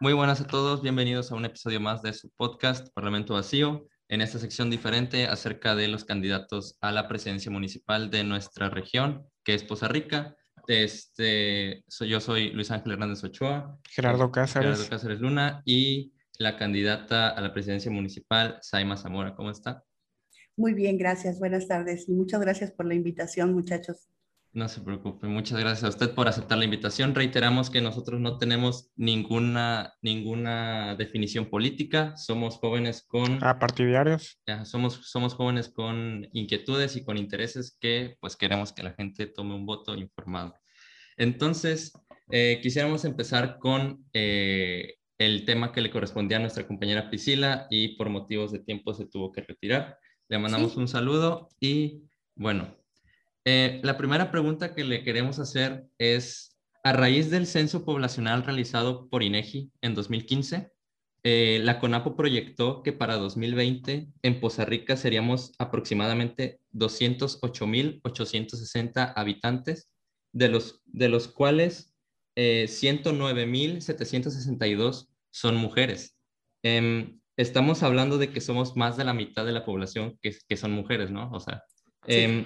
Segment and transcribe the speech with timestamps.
[0.00, 4.20] Muy buenas a todos, bienvenidos a un episodio más de su podcast Parlamento Vacío, en
[4.20, 9.54] esta sección diferente acerca de los candidatos a la presidencia municipal de nuestra región, que
[9.54, 10.36] es Poza Rica.
[10.68, 13.76] Este, soy, yo soy Luis Ángel Hernández Ochoa.
[13.90, 14.76] Gerardo Cáceres.
[14.76, 19.34] Gerardo Cáceres Luna y la candidata a la presidencia municipal, Saima Zamora.
[19.34, 19.82] ¿Cómo está?
[20.56, 21.40] Muy bien, gracias.
[21.40, 24.08] Buenas tardes y muchas gracias por la invitación, muchachos.
[24.52, 27.14] No se preocupe, muchas gracias a usted por aceptar la invitación.
[27.14, 33.44] Reiteramos que nosotros no tenemos ninguna, ninguna definición política, somos jóvenes con...
[33.44, 34.40] Ah, partidarios.
[34.46, 39.26] Ya, somos, somos jóvenes con inquietudes y con intereses que pues queremos que la gente
[39.26, 40.54] tome un voto informado.
[41.18, 41.92] Entonces,
[42.30, 47.96] eh, quisiéramos empezar con eh, el tema que le correspondía a nuestra compañera Priscila y
[47.96, 49.98] por motivos de tiempo se tuvo que retirar.
[50.28, 52.02] Le mandamos un saludo y
[52.34, 52.76] bueno,
[53.50, 59.08] eh, la primera pregunta que le queremos hacer es, a raíz del censo poblacional realizado
[59.08, 60.70] por INEGI en 2015,
[61.22, 69.88] eh, la CONAPO proyectó que para 2020 en Poza Rica seríamos aproximadamente 208.860 habitantes,
[70.32, 71.94] de los, de los cuales
[72.36, 76.18] eh, 109.762 son mujeres.
[76.62, 80.58] Em, estamos hablando de que somos más de la mitad de la población que, que
[80.58, 81.30] son mujeres, ¿no?
[81.30, 81.62] O sea,
[82.06, 82.44] em,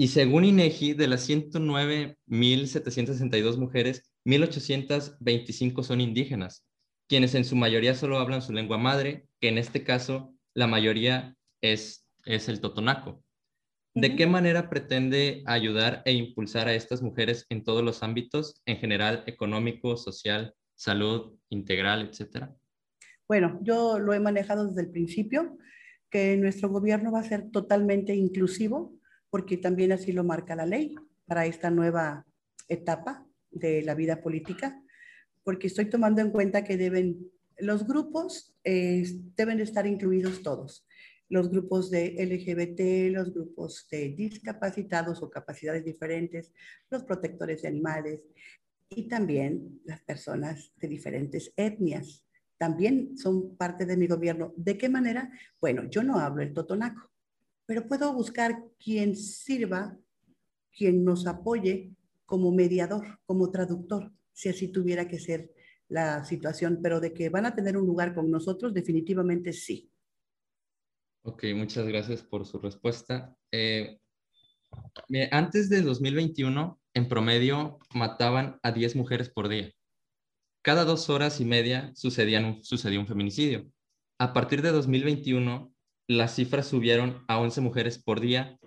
[0.00, 6.64] y según INEGI, de las 109.762 mujeres, 1.825 son indígenas,
[7.08, 11.36] quienes en su mayoría solo hablan su lengua madre, que en este caso la mayoría
[11.60, 13.24] es, es el totonaco.
[13.92, 18.76] ¿De qué manera pretende ayudar e impulsar a estas mujeres en todos los ámbitos, en
[18.76, 22.54] general económico, social, salud, integral, etcétera?
[23.26, 25.58] Bueno, yo lo he manejado desde el principio,
[26.08, 28.96] que nuestro gobierno va a ser totalmente inclusivo,
[29.30, 30.94] porque también así lo marca la ley
[31.26, 32.26] para esta nueva
[32.68, 34.82] etapa de la vida política,
[35.42, 39.04] porque estoy tomando en cuenta que deben, los grupos eh,
[39.36, 40.86] deben estar incluidos todos,
[41.28, 46.52] los grupos de LGBT, los grupos de discapacitados o capacidades diferentes,
[46.90, 48.20] los protectores de animales
[48.88, 52.24] y también las personas de diferentes etnias.
[52.56, 54.52] También son parte de mi gobierno.
[54.56, 55.30] ¿De qué manera?
[55.60, 57.10] Bueno, yo no hablo el totonaco,
[57.68, 59.94] pero puedo buscar quien sirva,
[60.72, 61.92] quien nos apoye
[62.24, 65.52] como mediador, como traductor, si así tuviera que ser
[65.86, 69.90] la situación, pero de que van a tener un lugar con nosotros, definitivamente sí.
[71.24, 73.36] Ok, muchas gracias por su respuesta.
[73.52, 74.00] Eh,
[75.30, 79.74] antes de 2021, en promedio, mataban a 10 mujeres por día.
[80.62, 83.70] Cada dos horas y media sucedían, sucedía un feminicidio.
[84.18, 85.70] A partir de 2021,
[86.08, 88.58] las cifras subieron a 11 mujeres por día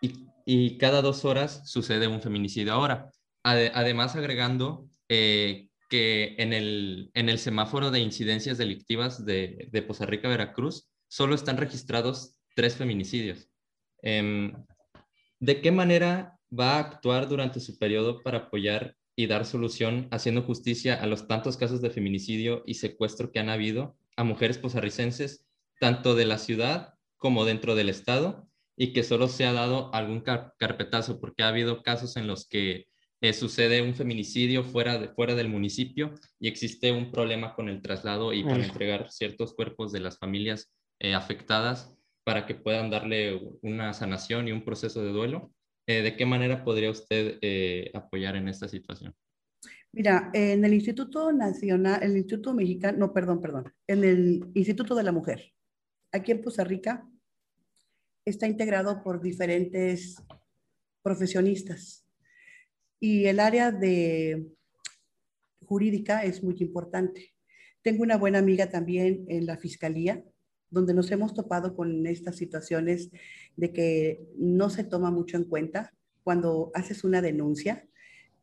[0.00, 3.10] y, cada dos horas sucede un feminicidio ahora.
[3.42, 10.06] además, agregando eh, que en el, en el semáforo de incidencias delictivas de, de Poza
[10.06, 13.48] Rica, Veracruz, solo están registrados tres feminicidios.
[14.02, 14.52] Em,
[15.40, 20.42] ¿De qué manera va a actuar durante su periodo para apoyar y dar solución haciendo
[20.42, 25.45] justicia a los tantos casos de feminicidio y secuestro que han habido a mujeres posarricenses
[25.78, 30.20] tanto de la ciudad como dentro del estado y que solo se ha dado algún
[30.20, 32.86] carpetazo porque ha habido casos en los que
[33.22, 37.80] eh, sucede un feminicidio fuera, de, fuera del municipio y existe un problema con el
[37.80, 40.70] traslado y para entregar ciertos cuerpos de las familias
[41.00, 45.50] eh, afectadas para que puedan darle una sanación y un proceso de duelo.
[45.86, 47.38] Eh, ¿De qué manera podría usted
[47.94, 49.14] apoyar en esta situación?
[49.92, 55.04] Mira, en el Instituto Nacional, el Instituto Mexicano, no, perdón, perdón, en el Instituto de
[55.04, 55.54] la Mujer,
[56.16, 57.08] aquí en Costa Rica
[58.24, 60.16] está integrado por diferentes
[61.02, 62.04] profesionistas
[62.98, 64.46] y el área de
[65.64, 67.34] jurídica es muy importante.
[67.82, 70.24] Tengo una buena amiga también en la fiscalía,
[70.70, 73.10] donde nos hemos topado con estas situaciones
[73.56, 75.94] de que no se toma mucho en cuenta
[76.24, 77.86] cuando haces una denuncia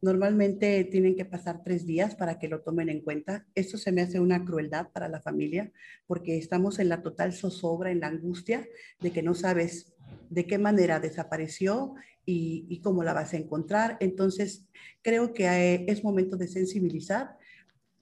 [0.04, 3.46] Normalmente tienen que pasar tres días para que lo tomen en cuenta.
[3.56, 5.72] Esto se me hace una crueldad para la familia
[6.08, 8.68] porque estamos en la total zozobra, en la angustia
[9.00, 9.94] de que no sabes
[10.30, 11.96] de qué manera desapareció
[12.26, 13.96] y, cómo la vas a encontrar.
[14.02, 14.68] Entonces,
[15.02, 17.38] creo que eh, es momento de sensibilizar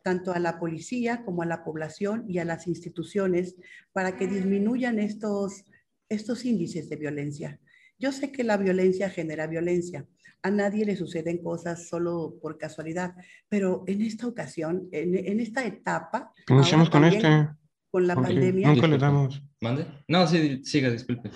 [0.02, 3.58] tanto a la policía como a la población y a las instituciones
[3.94, 5.66] para que disminuyan estos,
[6.10, 7.60] estos índices de violencia.
[8.02, 10.08] Yo sé que la violencia genera violencia,
[10.42, 13.14] a nadie le suceden cosas solo por casualidad,
[13.48, 16.32] pero en esta ocasión, en, esta etapa...
[16.50, 17.50] Iniciamos con este.
[17.92, 18.70] Con la pandemia...
[18.70, 19.44] Nunca le damos.
[19.62, 19.86] ¿Mande?
[20.08, 21.30] No, sí, siga, disculpe.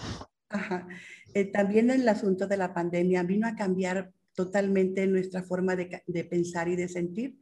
[0.50, 0.88] Ajá.
[1.36, 6.24] Eh, también el asunto de la pandemia vino a cambiar totalmente nuestra forma de, de
[6.24, 7.38] pensar y de sentir,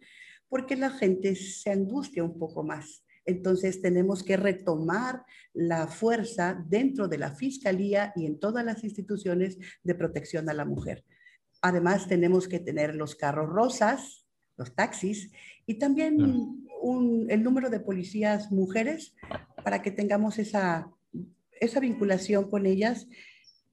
[0.49, 3.02] porque la gente se angustia un poco más.
[3.25, 5.23] Entonces tenemos que retomar
[5.53, 10.65] la fuerza dentro de la Fiscalía y en todas las instituciones de protección a la
[10.65, 11.03] mujer.
[11.61, 14.25] Además tenemos que tener los carros rosas,
[14.57, 15.31] los taxis
[15.65, 16.65] y también
[17.29, 19.15] el número de policías mujeres
[19.63, 20.91] para que tengamos esa,
[21.59, 23.07] esa vinculación con ellas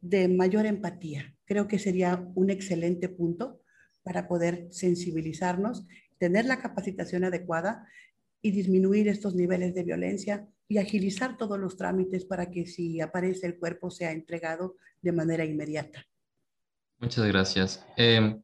[0.00, 1.35] de mayor empatía.
[1.44, 3.61] Creo que sería un excelente punto
[4.03, 5.87] para poder sensibilizarnos,
[6.19, 7.87] tener la capacitación adecuada
[8.43, 13.47] y disminuir estos niveles de violencia y agilizar todos los trámites para que si aparece
[13.47, 16.07] el cuerpo sea entregado de manera inmediata.
[16.99, 17.85] Muchas gracias.
[17.97, 18.43] Em,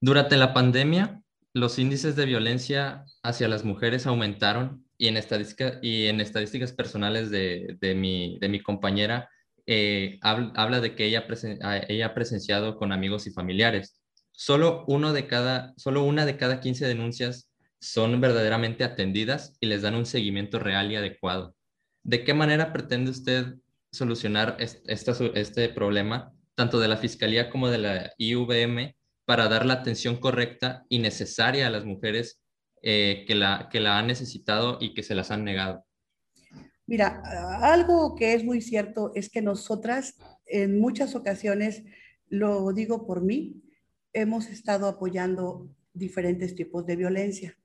[0.00, 1.22] durante la pandemia,
[1.52, 7.30] los índices de violencia hacia las mujeres aumentaron y en, estadística, y en estadísticas personales
[7.30, 9.28] de, de, mi, de mi compañera,
[9.66, 11.26] eh, habla, de que ella,
[11.88, 14.00] ella ha presenciado con amigos y familiares.
[14.32, 17.49] Solo, uno de cada, solo una de cada 15 denuncias
[17.80, 21.54] son verdaderamente atendidas y les dan un seguimiento real y adecuado.
[22.02, 23.56] ¿De qué manera pretende usted
[23.90, 28.94] solucionar este, problema, tanto de la Fiscalía como de la IVM,
[29.24, 32.40] para dar la atención correcta y necesaria a las mujeres
[32.82, 35.84] eh, que, la, que la han necesitado y que se las han negado?
[36.86, 37.22] Mira,
[37.62, 40.16] algo que es muy cierto es que nosotras
[40.46, 41.84] en muchas ocasiones,
[42.28, 43.62] lo digo por mí,
[44.12, 47.56] hemos estado apoyando diferentes tipos de violencia.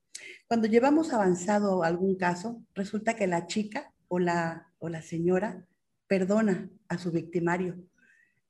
[0.48, 5.66] Cuando llevamos avanzado algún caso, resulta que la chica o la, o la señora
[6.08, 7.78] perdona a su victimario.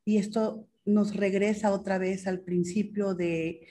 [0.03, 3.67] Y esto nos regresa otra vez al principio de,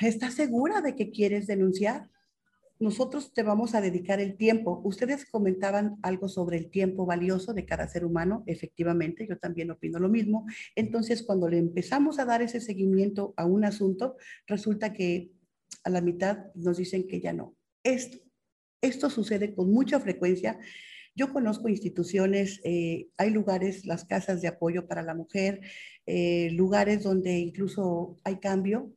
[0.00, 2.08] ¿estás segura de que quieres denunciar?
[2.78, 4.80] Nosotros te vamos a dedicar el tiempo.
[4.84, 8.42] Ustedes comentaban algo sobre el tiempo valioso de cada ser humano.
[8.46, 10.46] Efectivamente, yo también opino lo mismo.
[10.74, 14.16] Entonces, cuando le empezamos a dar ese seguimiento a un asunto,
[14.46, 15.30] resulta que
[15.84, 17.56] a la mitad nos dicen que ya no.
[17.82, 18.18] Esto,
[18.80, 20.58] esto sucede con mucha frecuencia
[21.20, 25.60] yo conozco instituciones, eh, hay lugares, las casas de apoyo para la mujer,
[26.06, 28.92] eh, lugares donde incluso hay cambio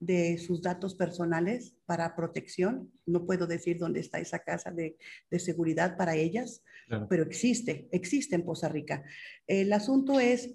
[0.00, 2.92] de sus datos personales para protección.
[3.04, 4.96] No puedo decir dónde está esa casa de,
[5.38, 6.62] seguridad para ellas,
[7.08, 9.04] pero existe, existe en Poza Rica.
[9.46, 10.54] El asunto es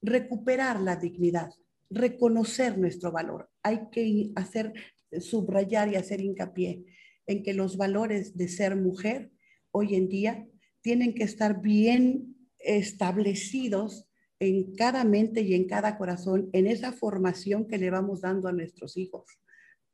[0.00, 1.50] recuperar la dignidad,
[1.90, 3.50] reconocer nuestro valor.
[3.62, 4.72] Hay que hacer,
[5.20, 6.84] subrayar y hacer hincapié
[7.26, 9.30] en que los valores de ser mujer
[9.70, 10.46] hoy en día
[10.80, 17.66] tienen que estar bien establecidos en cada mente y en cada corazón, en esa formación
[17.66, 19.24] que le vamos dando a nuestros hijos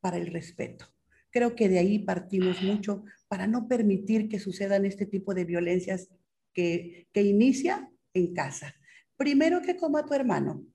[0.01, 0.87] para el respeto.
[1.31, 6.09] Creo que de ahí partimos mucho para no permitir que sucedan este tipo de violencias
[6.53, 8.75] que, que inicia en casa.
[9.17, 10.67] Primero que coma tu hermano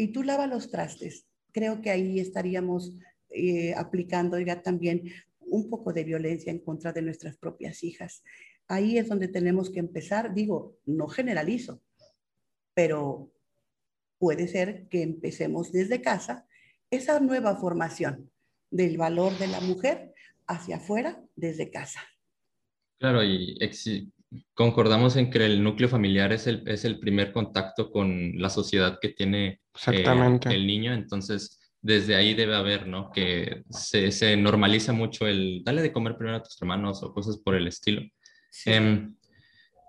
[0.00, 1.26] y tú lava los trastes.
[1.52, 2.94] Creo que ahí estaríamos
[3.28, 8.22] eh, aplicando ya también un poco de violencia en contra de nuestras propias hijas.
[8.66, 10.32] Ahí es donde tenemos que empezar.
[10.32, 11.82] Digo, no generalizo,
[12.72, 13.30] pero
[14.16, 16.46] puede ser que empecemos desde casa
[16.90, 18.30] esa nueva formación
[18.70, 20.14] del valor de la mujer
[20.46, 22.00] hacia afuera desde casa.
[22.98, 23.58] Claro, y
[24.54, 28.98] concordamos en que el núcleo familiar es el, es el primer contacto con la sociedad
[29.00, 33.10] que tiene eh, el niño, entonces desde ahí debe haber, ¿no?
[33.10, 37.38] Que se, se normaliza mucho el dale de comer primero a tus hermanos o cosas
[37.38, 38.02] por el estilo.
[38.66, 39.14] Em,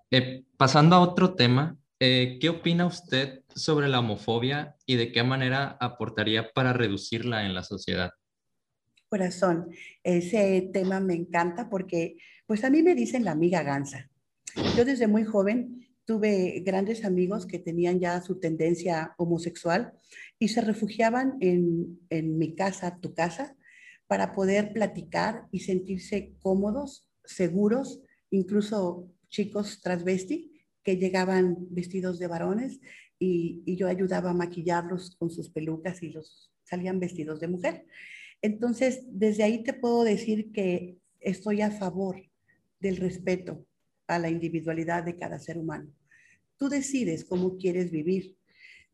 [0.10, 5.24] eh, pasando a otro tema, eh, ¿qué opina usted sobre la homofobia y de qué
[5.24, 8.12] manera aportaría para reducirla en la sociedad?
[9.10, 9.68] Corazón,
[10.04, 14.11] ese tema me encanta porque, pues a mí me dicen la amiga gansa.
[14.76, 19.94] Yo desde muy joven tuve grandes amigos que tenían ya su tendencia homosexual
[20.40, 23.56] y se refugiaban en, en mi casa, tu casa,
[24.08, 30.52] para poder platicar y sentirse cómodos, seguros incluso chicos transvesti
[30.84, 32.80] que llegaban vestidos de varones
[33.20, 37.86] y, yo ayudaba a maquillarlos con sus pelucas y los salían vestidos de mujer.
[38.42, 42.22] Entonces, desde ahí te puedo decir que estoy a favor
[42.80, 43.66] del respeto
[44.16, 45.90] a la individualidad de cada ser humano.
[46.58, 48.38] Tú decides cómo quieres vivir.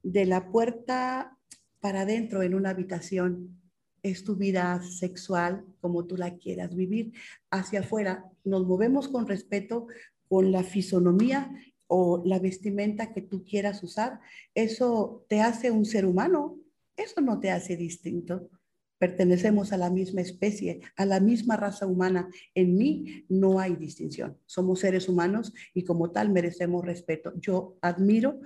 [0.04, 1.38] De la puerta
[1.80, 3.60] para adentro en una habitación
[4.04, 7.14] es tu vida sexual como tú la quieras vivir.
[7.52, 9.88] Hacia afuera nos movemos con respeto,
[10.28, 11.52] con la fisonomía
[11.88, 14.20] o la vestimenta que tú quieras usar.
[14.54, 16.58] Eso te hace un ser humano,
[16.96, 18.50] eso no te hace distinto.
[18.98, 22.30] Pertenecemos a la misma especie, a la misma raza humana.
[22.56, 24.38] En mí no hay distinción.
[24.46, 27.34] Somos seres humanos y como tal merecemos respeto.
[27.40, 28.40] Yo admiro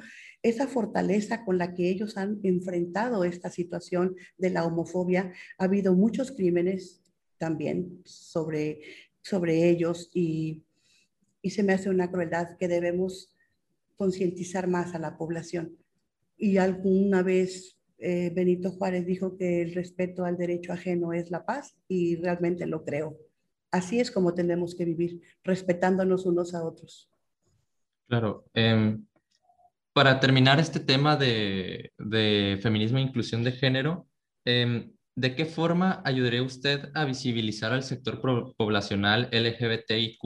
[0.43, 5.31] esa fortaleza con la que ellos han enfrentado esta situación de la homofobia.
[5.58, 7.01] Ha habido muchos crímenes
[7.38, 8.81] también sobre,
[9.22, 10.63] sobre ellos y,
[11.41, 13.36] y se me hace una crueldad que debemos
[13.96, 15.77] concientizar más a la población.
[16.38, 21.46] Y alguna vez eh, Benito Juárez dijo que el respeto al derecho ajeno es la
[21.46, 23.17] paz y realmente lo creo.
[23.70, 27.10] Así es como tenemos que vivir, respetándonos unos a otros.
[28.08, 28.43] Claro.
[28.53, 29.05] Em,
[29.93, 34.08] para terminar este tema de, de, feminismo e inclusión de género,
[34.46, 38.20] em, ¿de qué forma ayudaría usted a visibilizar al sector
[38.58, 40.20] poblacional LGBTIQ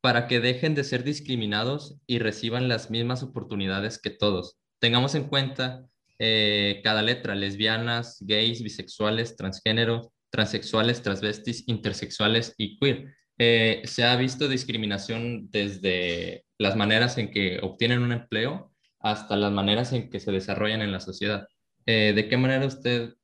[0.00, 4.58] para que dejen de ser discriminados y reciban las mismas oportunidades que todos?
[4.80, 13.14] Tengamos en cuenta eh, cada letra, lesbianas, gays, bisexuales, transgénero, transexuales, transvestis, intersexuales y queer.
[13.38, 19.52] Eh, se ha visto discriminación desde las maneras en que obtienen un empleo hasta las
[19.52, 21.46] maneras en que se desarrollan en la sociedad.
[21.86, 23.14] Eh, ¿De qué manera usted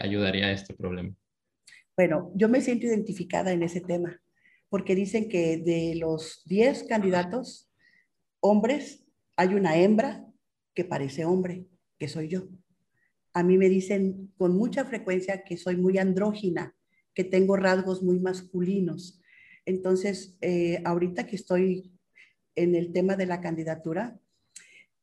[0.00, 1.14] ayudaría a este problema?
[1.96, 4.20] Bueno, yo me siento identificada en ese tema,
[4.70, 7.70] porque dicen que de los 10 candidatos
[8.40, 9.04] hombres,
[9.36, 10.26] hay una hembra
[10.74, 11.66] que parece hombre
[12.00, 12.48] que soy yo.
[13.32, 16.74] A mí me dicen con mucha frecuencia que soy muy andrógina,
[17.14, 19.20] que tengo rasgos muy masculinos.
[19.66, 21.92] Entonces, eh, ahorita que estoy
[22.56, 24.18] en el tema de la candidatura,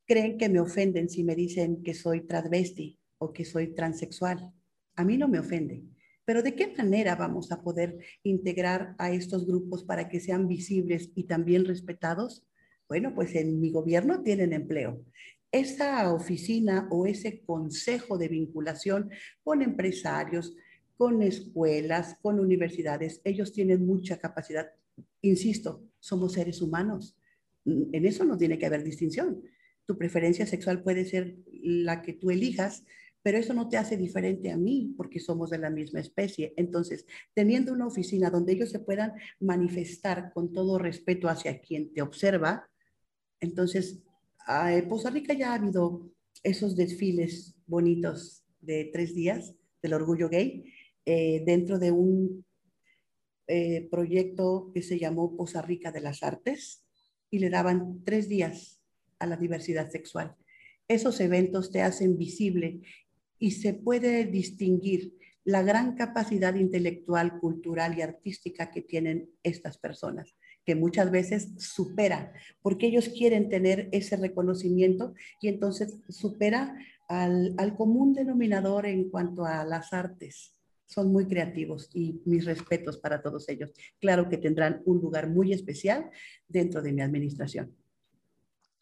[0.06, 4.52] creen que me ofenden si me dicen que soy transvesti o que soy transexual.
[4.96, 5.84] A mí no me ofende.
[6.26, 11.12] Pero ¿de qué manera vamos a poder integrar a estos grupos para que sean visibles
[11.16, 12.46] y también respetados?
[12.90, 15.06] Bueno, pues en mi gobierno tienen empleo
[15.60, 19.10] esa oficina o ese consejo de vinculación
[19.44, 20.56] con empresarios,
[20.96, 24.72] con escuelas, con universidades, ellos tienen mucha capacidad.
[25.22, 27.16] Insisto, somos seres humanos.
[27.66, 29.42] En eso no tiene que haber distinción.
[29.86, 32.84] Tu preferencia sexual puede ser la que tú elijas,
[33.22, 36.54] pero eso no te hace diferente a mí porque somos de la misma especie.
[36.56, 42.02] Entonces, teniendo una oficina donde ellos se puedan manifestar con todo respeto hacia quien te
[42.02, 42.70] observa,
[43.40, 44.02] entonces
[44.48, 46.10] en Poza Rica ya ha habido
[46.44, 50.64] esos desfiles bonitos de tres días del orgullo gay
[51.06, 52.46] eh, dentro de un
[53.48, 56.84] eh, proyecto que se llamó Poza Rica de las Artes
[57.30, 58.82] y le daban tres días
[59.20, 60.36] a la diversidad sexual.
[60.88, 62.82] Esos eventos te hacen visible
[63.40, 65.14] y se puede distinguir
[65.44, 70.36] la gran capacidad intelectual, cultural y artística que tienen estas personas
[70.68, 76.76] que muchas veces supera, porque ellos quieren tener ese reconocimiento y entonces supera
[77.08, 80.54] al, común denominador en cuanto a las artes.
[80.86, 83.72] Son muy creativos y mis respetos para todos ellos.
[84.02, 86.10] Claro que tendrán un lugar muy especial
[86.50, 87.74] dentro de mi administración.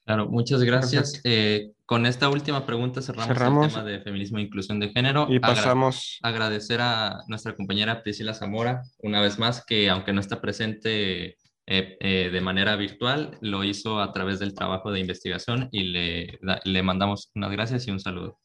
[0.05, 1.21] Claro, muchas gracias.
[1.23, 5.27] Eh, con esta última pregunta cerramos, el tema de feminismo e inclusión de género.
[5.29, 6.17] Y pasamos.
[6.23, 11.97] agradecer a nuestra compañera Priscila Zamora, una vez más, que aunque no está presente eh,
[11.99, 16.83] eh, de manera virtual, lo hizo a través del trabajo de investigación y le, le
[16.83, 18.39] mandamos unas gracias y un saludo.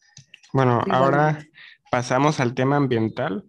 [0.52, 1.38] Bueno, ahora
[1.90, 3.44] pasamos al tema ambiental.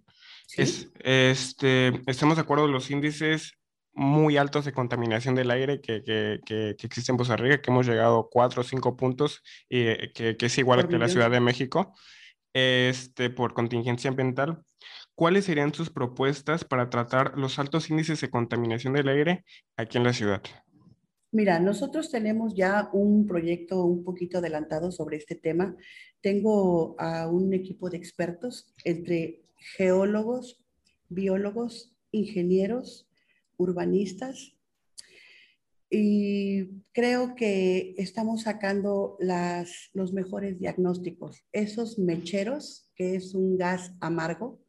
[0.58, 3.54] Es, este, estamos de acuerdo con los índices
[3.94, 7.72] muy altos de contaminación del aire que, que, que, que existen en Costa Rica, que
[7.72, 11.30] hemos llegado a 4 o 5 puntos, y eh, que, es igual que la Ciudad
[11.30, 11.94] de México,
[12.54, 14.62] este, por contingencia ambiental.
[15.22, 19.46] ¿Cuáles serían sus propuestas para tratar los altos índices de contaminación del aire
[19.78, 20.42] aquí en la ciudad?
[21.32, 25.76] Mira, nosotros tenemos ya un proyecto un poquito adelantado sobre este tema.
[26.22, 29.44] Tengo a un equipo de expertos entre
[29.78, 30.66] geólogos,
[31.08, 33.08] biólogos, ingenieros,
[33.58, 34.58] urbanistas,
[35.88, 39.20] y creo que estamos sacando
[39.94, 41.44] los mejores diagnósticos.
[41.52, 44.62] Esos mecheros, que es un gas amargo,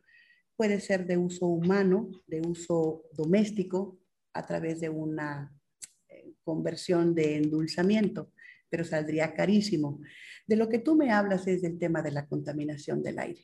[0.62, 3.99] puede ser de uso humano, de uso doméstico,
[4.33, 5.52] a través de una
[6.09, 8.31] eh, conversión de endulzamiento,
[8.71, 9.99] pero saldría carísimo.
[10.47, 13.42] De lo que tú me hablas es del tema de la contaminación del aire.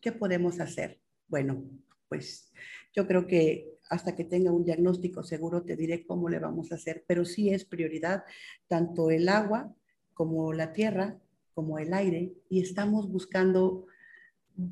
[0.00, 1.00] ¿Qué podemos hacer?
[1.26, 1.64] Bueno,
[2.08, 2.52] pues
[2.94, 6.76] yo creo que hasta que tenga un diagnóstico seguro te diré cómo le vamos a
[6.76, 8.22] hacer, pero sí es prioridad
[8.68, 9.74] tanto el agua
[10.14, 11.18] como la tierra,
[11.54, 13.86] como el aire, y estamos buscando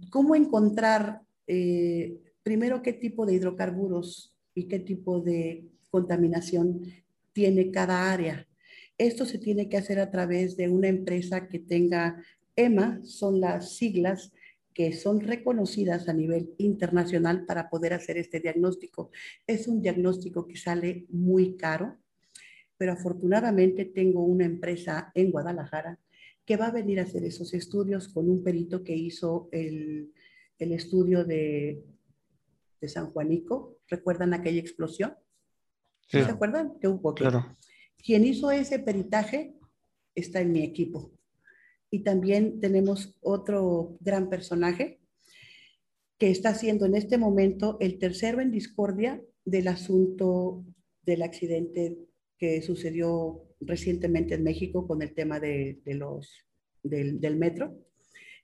[0.09, 6.83] cómo encontrar eh, primero, qué tipo de hidrocarburos y qué tipo de contaminación
[7.33, 8.47] tiene cada área.
[8.97, 12.23] Esto se tiene que hacer a través de una empresa que tenga
[12.55, 14.33] EMA, son las siglas
[14.73, 19.11] que son reconocidas a nivel internacional para poder hacer este diagnóstico.
[19.45, 21.99] Es un diagnóstico que sale muy caro,
[22.77, 25.99] pero afortunadamente tengo una empresa en Guadalajara
[26.45, 30.13] que va a venir a hacer esos estudios con un perito que hizo el,
[30.61, 31.83] el estudio de
[32.81, 33.79] de San Juanico.
[33.89, 35.15] ¿Recuerdan aquella explosión?
[36.09, 36.23] Sí.
[36.23, 36.79] ¿Se acuerdan?
[36.81, 37.57] Que hubo Claro.
[37.99, 39.55] Quien hizo ese peritaje
[40.15, 41.13] está en mi equipo.
[41.91, 45.01] Y también tenemos otro gran personaje
[46.19, 50.65] que está siendo en este momento el tercero en discordia del asunto
[51.03, 51.99] del accidente
[52.39, 56.47] que sucedió recientemente en México con el tema de, de los,
[56.83, 57.77] del, del metro.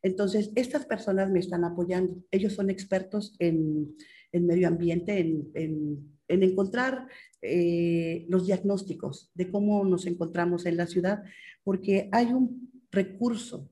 [0.06, 2.22] Entonces, estas personas me están apoyando.
[2.30, 3.96] Ellos son expertos en,
[4.30, 7.08] en medio ambiente, en, en, en encontrar
[7.42, 11.24] eh, los diagnósticos de cómo nos encontramos en la ciudad,
[11.64, 13.68] porque hay un recurso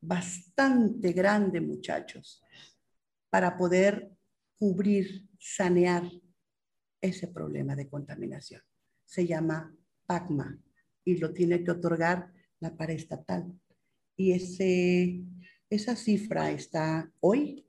[0.00, 2.42] bastante grande, muchachos,
[3.28, 4.10] para poder
[4.58, 6.10] cubrir, sanear
[6.98, 8.62] ese problema de contaminación.
[9.04, 9.76] Se llama
[10.06, 10.58] PACMA
[11.04, 13.52] y lo tiene que otorgar la paraestatal.
[14.16, 15.20] Y ese,
[15.70, 17.64] esa cifra está hoy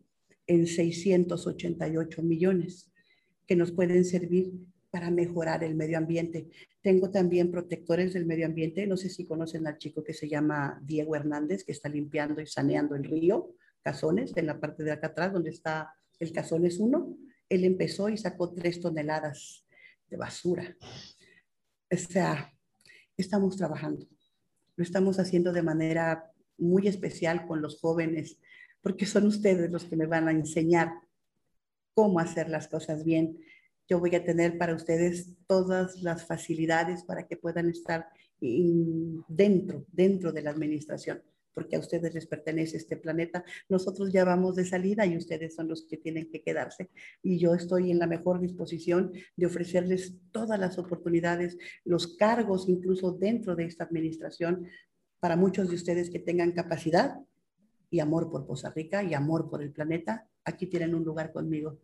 [0.48, 2.92] en 688 millones
[3.48, 4.54] que nos pueden servir
[4.92, 6.48] para mejorar el medio ambiente.
[6.82, 8.88] Tengo también protectores del medio ambiente.
[8.88, 12.48] No sé si conocen al chico que se llama Diego Hernández, que está limpiando y
[12.48, 17.18] saneando el río Cazones, en la parte de acá atrás, donde está el Cazones 1.
[17.50, 19.66] Él empezó y sacó tres toneladas
[20.10, 20.76] de basura.
[21.92, 22.54] O sea,
[23.18, 24.08] estamos trabajando.
[24.76, 28.38] Lo estamos haciendo de manera muy especial con los jóvenes,
[28.82, 30.94] porque son ustedes los que me van a enseñar
[31.94, 33.40] cómo hacer las cosas bien.
[33.88, 38.08] Yo voy a tener para ustedes todas las facilidades para que puedan estar
[38.40, 43.46] dentro, dentro de la administración, porque a ustedes les pertenece este planeta.
[43.70, 46.90] Nosotros ya vamos de salida y ustedes son los que tienen que quedarse.
[47.24, 53.14] Y yo estoy en la mejor disposición de ofrecerles todas las oportunidades, los cargos incluso
[53.14, 54.68] dentro de esta administración,
[55.26, 57.16] para muchos de ustedes que tengan capacidad
[57.90, 61.80] y amor por Costa Rica y amor por el planeta, aquí tienen un lugar conmigo.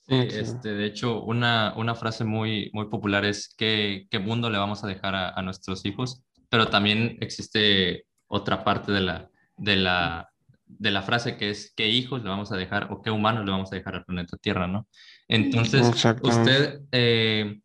[0.00, 4.56] Sí, este, de hecho, una, una frase muy, muy popular es ¿qué, qué mundo le
[4.56, 9.76] vamos a dejar a, a, nuestros hijos, pero también existe otra parte de la, de,
[9.76, 10.30] la,
[10.64, 13.50] de la frase que es qué hijos le vamos a dejar o qué humanos le
[13.50, 14.88] vamos a dejar al planeta Tierra, ¿no?
[15.28, 15.86] Entonces,
[16.22, 17.60] usted, eh,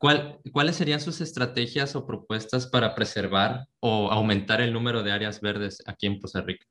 [0.00, 5.40] ¿cuál, ¿cuáles serían sus estrategias o propuestas para preservar o aumentar el número de áreas
[5.40, 6.66] verdes aquí en Costa Rica?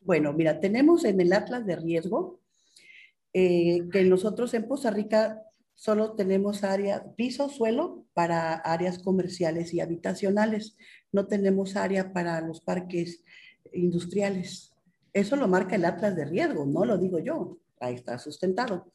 [0.00, 2.40] Bueno, mira, tenemos en el Atlas de Riesgo
[3.32, 5.42] eh, que nosotros en Costa Rica
[5.74, 10.76] solo tenemos área, piso, suelo para áreas comerciales y habitacionales.
[11.12, 13.22] No tenemos área para los parques
[13.72, 14.72] industriales.
[15.12, 17.58] Eso lo marca el Atlas de Riesgo, no lo digo yo.
[17.80, 18.86] Ahí está sustentado.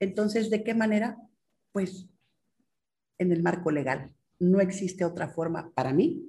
[0.00, 1.18] Entonces, ¿de qué manera?
[1.72, 2.06] Pues
[3.18, 4.12] en el marco legal.
[4.38, 6.28] No existe otra forma para mí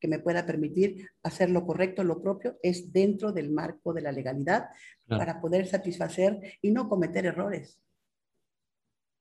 [0.00, 4.12] que me pueda permitir hacer lo correcto, lo propio, es dentro del marco de la
[4.12, 4.66] legalidad
[5.06, 5.20] claro.
[5.20, 7.80] para poder satisfacer y no cometer errores.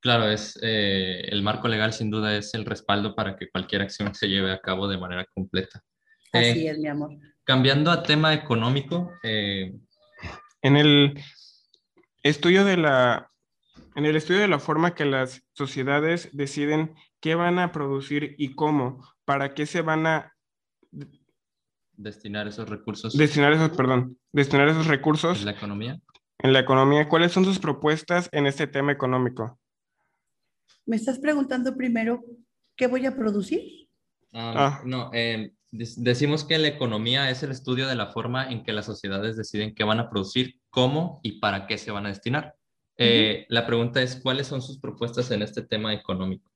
[0.02, 4.14] Claro, es, eh, el marco legal sin duda es el respaldo para que cualquier acción
[4.14, 5.82] se lleve a cabo de manera completa.
[6.32, 7.18] Así eh, es, mi amor.
[7.44, 9.12] Cambiando a tema económico.
[9.24, 9.74] Eh...
[10.62, 11.20] En el
[12.22, 13.32] estudio de la
[13.96, 18.54] en el estudio de la forma que las sociedades deciden qué van a producir y
[18.54, 20.36] cómo, para qué se van a
[21.94, 23.18] destinar esos recursos.
[23.18, 25.40] Destinar esos, perdón, destinar esos recursos.
[25.40, 26.00] ¿En la economía?
[26.40, 27.08] En la economía.
[27.08, 29.58] ¿Cuáles son sus propuestas en este tema económico?
[30.86, 32.22] Me estás preguntando primero,
[32.76, 33.88] ¿qué voy a producir?
[34.34, 34.82] Um, ah.
[34.84, 38.86] No, eh, decimos que la economía es el estudio de la forma en que las
[38.86, 42.56] sociedades deciden qué van a producir, cómo y para qué se van a destinar.
[42.98, 43.46] Eh, uh -huh.
[43.50, 46.52] La pregunta es, ¿cuáles son sus propuestas en este tema económico?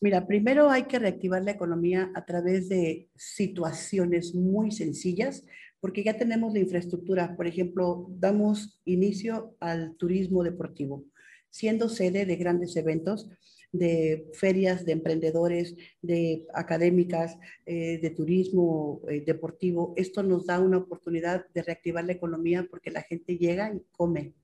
[0.00, 5.44] Mira, primero hay que reactivar la economía a través de situaciones muy sencillas,
[5.78, 7.36] porque ya tenemos la infraestructura.
[7.36, 11.04] Por ejemplo, damos inicio al turismo deportivo,
[11.50, 13.28] siendo sede de grandes eventos,
[13.70, 19.94] de ferias de emprendedores, de académicas, eh, de turismo eh, deportivo.
[19.96, 24.34] Esto nos da una oportunidad de reactivar la economía porque la gente llega y come,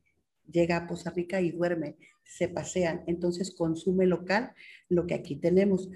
[0.51, 4.53] llega a Costa Rica y duerme, se pasean, entonces consume local
[4.89, 5.89] lo que aquí tenemos.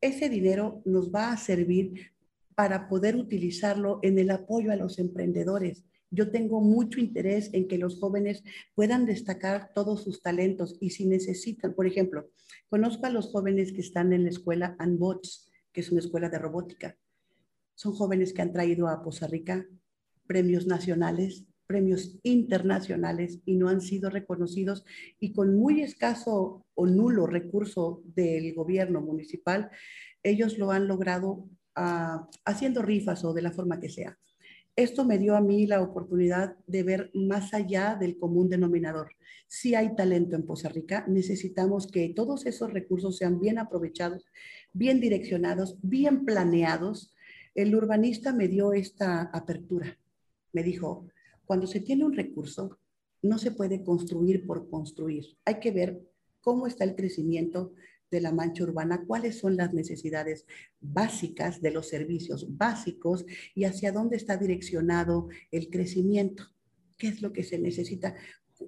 [0.00, 2.12] Ese dinero nos va a servir
[2.54, 5.84] para poder utilizarlo en el apoyo a los emprendedores.
[6.10, 8.42] Yo tengo mucho interés en que los jóvenes
[8.74, 12.30] puedan destacar todos sus talentos y si necesitan, por ejemplo,
[12.68, 16.38] conozco a los jóvenes que están en la escuela Unbots, que es una escuela de
[16.38, 16.96] robótica.
[17.74, 19.66] Son jóvenes que han traído a Costa Rica
[20.26, 24.84] premios nacionales, premios internacionales y no han sido reconocidos
[25.20, 29.70] y con muy escaso o nulo recurso del gobierno municipal,
[30.22, 34.18] ellos lo han logrado uh, haciendo rifas o de la forma que sea.
[34.76, 39.08] esto me dio a mí la oportunidad de ver más allá del común denominador.
[39.48, 44.26] Si hay talento en Poza Rica, necesitamos que todos esos recursos sean bien aprovechados,
[44.72, 47.14] bien direccionados, bien planeados.
[47.54, 49.98] El urbanista me dio esta apertura.
[50.52, 51.06] Me dijo,
[51.46, 52.78] cuando se tiene un recurso,
[53.22, 55.24] no se puede construir por construir.
[55.44, 56.00] Hay que ver
[56.40, 57.72] cómo está el crecimiento
[58.10, 60.46] de la mancha urbana, cuáles son las necesidades
[60.80, 66.44] básicas de los servicios básicos y hacia dónde está direccionado el crecimiento,
[66.96, 68.14] qué es lo que se necesita.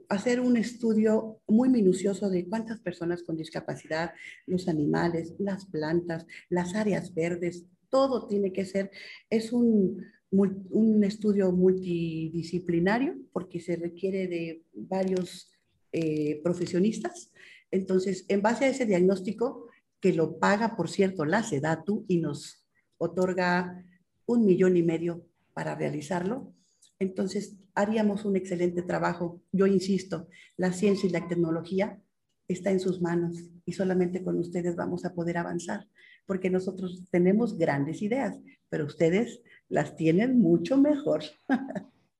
[0.09, 4.13] Hacer un estudio muy minucioso de cuántas personas con discapacidad,
[4.47, 8.91] los animales, las plantas, las áreas verdes, todo tiene que ser,
[9.31, 15.51] es un, un estudio multidisciplinario porque se requiere de varios
[15.93, 17.33] eh, profesionistas
[17.71, 19.69] entonces, en base a ese diagnóstico,
[20.01, 22.67] que lo paga, por cierto, la SEDATU y nos
[22.99, 23.85] otorga
[24.27, 26.55] un millón y medio para realizarlo,
[26.99, 29.43] entonces haríamos un excelente trabajo.
[29.53, 32.01] Yo insisto, la ciencia y la tecnología
[32.47, 35.87] está en sus manos y solamente con ustedes vamos a poder avanzar,
[36.29, 38.39] porque nosotros tenemos grandes ideas,
[38.69, 41.25] pero ustedes las tienen mucho mejor.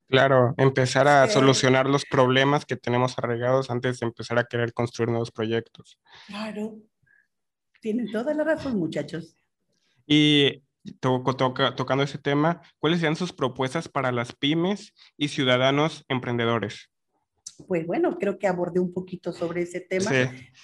[0.07, 5.09] Claro, empezar a solucionar los problemas que tenemos arraigados antes de empezar a querer construir
[5.09, 5.99] nuevos proyectos.
[6.25, 6.79] Claro,
[7.79, 9.35] tienen toda la razón, muchachos.
[10.07, 10.63] Y
[10.99, 16.89] tocando ese tema, ¿cuáles serían sus propuestas para las pymes y ciudadanos emprendedores?
[17.67, 20.09] Pues bueno, creo que abordé un poquito sobre ese tema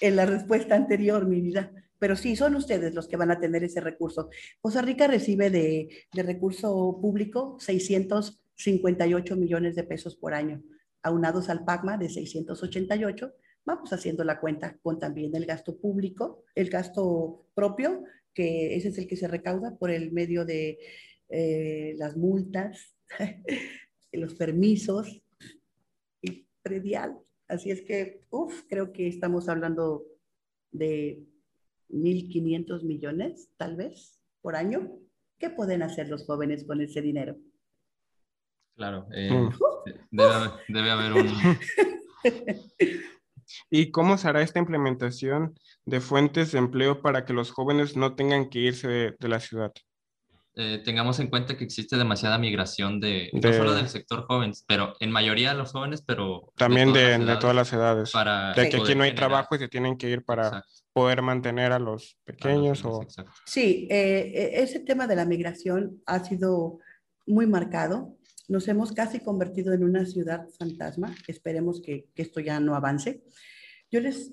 [0.02, 1.72] en la respuesta anterior, mi vida.
[2.00, 4.30] Pero sí, son ustedes los que van a tener ese recurso.
[4.60, 10.64] Costa Rica recibe de, de recurso público 600 58 millones de pesos por año,
[11.04, 13.34] aunados al PACMA de 688.
[13.66, 18.04] Vamos haciendo la cuenta con también el gasto público, el gasto propio,
[18.34, 20.80] que ese es el que se recauda por el medio de
[21.30, 22.96] eh, las multas,
[24.12, 25.22] los permisos
[26.22, 27.18] y predial.
[27.48, 30.06] Así es que, uff, creo que estamos hablando
[30.72, 31.24] de
[31.96, 34.92] 1.500 millones, tal vez, por año.
[35.40, 37.38] ¿Qué pueden hacer los jóvenes con ese dinero?
[38.76, 39.50] Claro, eh, mm.
[40.68, 41.28] debe, haber, un...
[43.70, 48.16] ¿Y cómo se hará esta implementación de fuentes de empleo para que los jóvenes no
[48.16, 49.72] tengan que irse de, la ciudad?
[50.58, 54.96] Eh, tengamos en cuenta que existe demasiada migración de, no solo del sector joven, pero
[55.00, 56.54] en mayoría de los jóvenes, pero...
[56.56, 58.12] También de, todas las edades.
[58.12, 60.64] Para de que aquí no hay trabajo y se tienen que ir para
[60.94, 62.86] poder mantener a los pequeños.
[62.86, 63.06] o...
[63.46, 66.80] Sí, eh, ese tema de la migración ha sido
[67.26, 68.16] muy marcado
[68.48, 71.16] nos hemos casi convertido en una ciudad fantasma.
[71.28, 73.24] Esperemos que, esto ya no avance.
[73.92, 74.32] Yo les,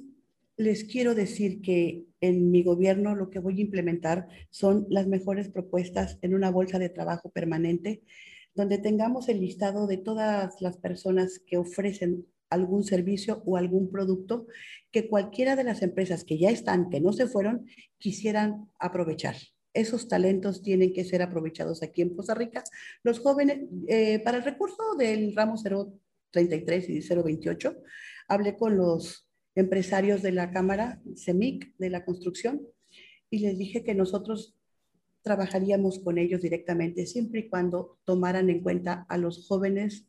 [0.57, 5.49] les quiero decir que en mi gobierno lo que voy a implementar son las mejores
[5.49, 8.03] propuestas en una bolsa de trabajo permanente,
[8.55, 14.47] donde tengamos el listado de todas las personas que ofrecen algún servicio o algún producto
[14.91, 17.67] que cualquiera de las empresas que ya están, que no se fueron,
[17.99, 19.37] quisieran aprovechar
[19.75, 22.63] esos talentos tienen que ser aprovechados aquí en Costa Rica.
[23.03, 25.55] Los jóvenes, eh, para el recurso del ramo
[26.31, 27.77] 033 y 028,
[28.29, 32.63] hablé con los empresarios de la Cámara CEMIC de la construcción
[33.31, 34.57] y les dije que nosotros
[35.23, 40.07] trabajaríamos con ellos directamente siempre y cuando tomaran en cuenta a los jóvenes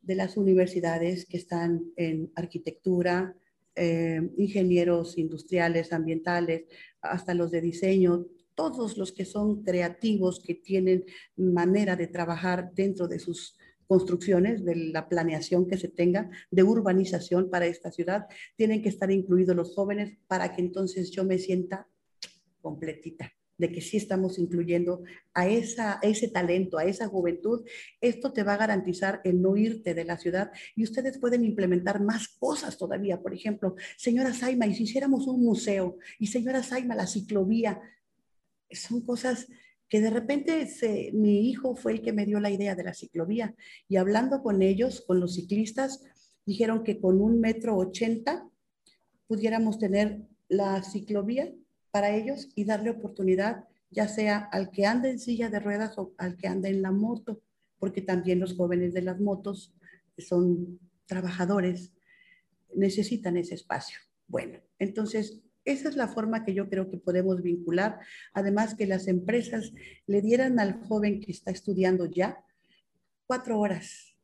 [0.00, 3.36] de las universidades que están en arquitectura,
[3.74, 6.64] eh, ingenieros industriales, ambientales,
[7.02, 11.04] hasta los de diseño, todos los que son creativos, que tienen
[11.36, 13.57] manera de trabajar dentro de sus
[13.88, 19.10] construcciones, de la planeación que se tenga, de urbanización para esta ciudad, tienen que estar
[19.10, 21.88] incluidos los jóvenes para que entonces yo me sienta
[22.60, 25.02] completita de que sí estamos incluyendo
[25.34, 27.66] a, esa, ese talento, a esa juventud,
[28.00, 32.00] esto te va a garantizar el no irte de la ciudad y ustedes pueden implementar
[32.00, 33.20] más cosas todavía.
[33.20, 37.80] Por ejemplo, señora Saima, y si hiciéramos un museo, y señora Saima, la ciclovía,
[38.70, 39.48] son cosas
[39.88, 40.66] que de repente
[41.12, 43.54] mi hijo fue el que me dio la idea de la ciclovía
[43.88, 46.04] y hablando con ellos, con los ciclistas,
[46.44, 48.48] dijeron que con un metro ochenta
[49.26, 51.52] pudiéramos tener la ciclovía
[51.90, 56.12] para ellos y darle oportunidad ya sea al que anda en silla de ruedas o
[56.18, 57.40] al que anda en la moto,
[57.78, 59.74] porque también los jóvenes de las motos
[60.18, 61.92] son trabajadores,
[62.74, 63.98] necesitan ese espacio.
[64.26, 65.40] Bueno, entonces
[65.72, 68.00] esa es la forma que yo creo que podemos vincular.
[68.32, 69.72] Además, que las empresas
[70.06, 72.44] le dieran al joven que está estudiando ya
[73.26, 74.16] cuatro horas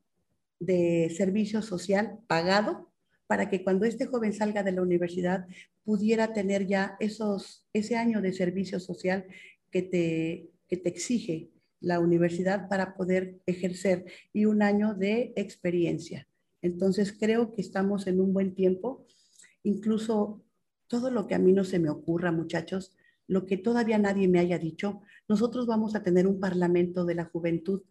[0.59, 2.91] de servicio social pagado
[3.27, 5.47] para que cuando este joven salga de la universidad
[5.85, 9.27] pudiera tener ya esos, ese año de servicio social
[9.71, 16.27] que te, que te exige la universidad para poder ejercer y un año de experiencia.
[16.63, 19.05] Entonces creo que estamos en un buen tiempo.
[19.63, 20.44] Incluso
[20.95, 22.95] todo lo que a mí no se me ocurra, muchachos,
[23.27, 27.25] lo que todavía nadie me haya dicho, nosotros vamos a tener un parlamento de la
[27.25, 27.83] juventud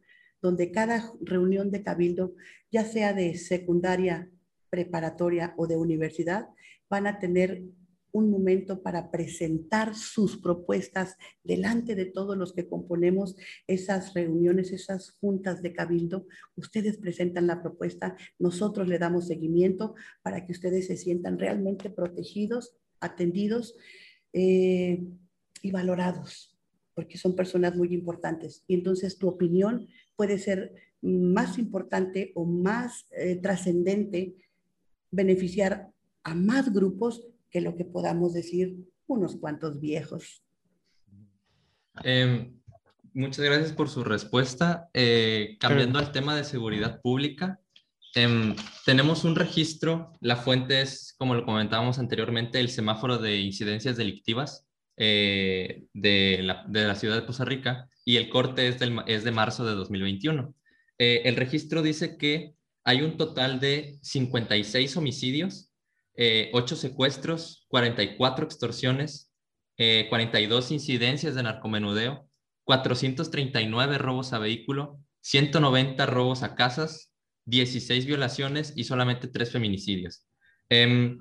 [0.42, 2.34] donde cada reunión de cabildo,
[2.72, 4.30] ya sea de secundaria,
[4.70, 6.48] preparatoria o de universidad,
[6.90, 7.64] van a tener
[8.14, 13.36] un momento para presentar sus propuestas delante de todos los que componemos
[13.68, 16.26] esas reuniones, esas juntas de cabildo.
[16.56, 22.78] Ustedes presentan la propuesta, nosotros le damos seguimiento para que ustedes se sientan realmente protegidos,
[23.04, 23.76] atendidos
[24.34, 25.04] eh,
[25.62, 26.58] y valorados,
[26.96, 28.64] porque son personas muy importantes.
[28.68, 34.36] Y entonces tu opinión puede ser más importante o más eh, trascendente,
[35.12, 35.92] beneficiar
[36.24, 40.44] a más grupos que lo que podamos decir unos cuantos viejos.
[42.04, 42.60] Em,
[43.14, 44.90] muchas gracias por su respuesta.
[44.94, 47.60] Eh, cambiando al tema de seguridad pública,
[48.16, 53.98] em, tenemos un registro, la fuente es, como lo comentábamos anteriormente, el semáforo de incidencias
[53.98, 58.80] delictivas eh, de, la, ciudad de Costa Rica y el corte es,
[59.24, 60.54] de marzo de 2021.
[61.00, 65.74] Eh, el registro dice que hay un total de 56 homicidios
[66.16, 69.32] eh, 8 secuestros, 44 extorsiones,
[69.78, 72.30] 42 eh, incidencias de narcomenudeo,
[72.66, 77.13] 439 robos a vehículo, 190 robos a casas,
[77.46, 80.26] 16 violaciones y solamente 3 feminicidios.
[80.70, 81.18] Eh,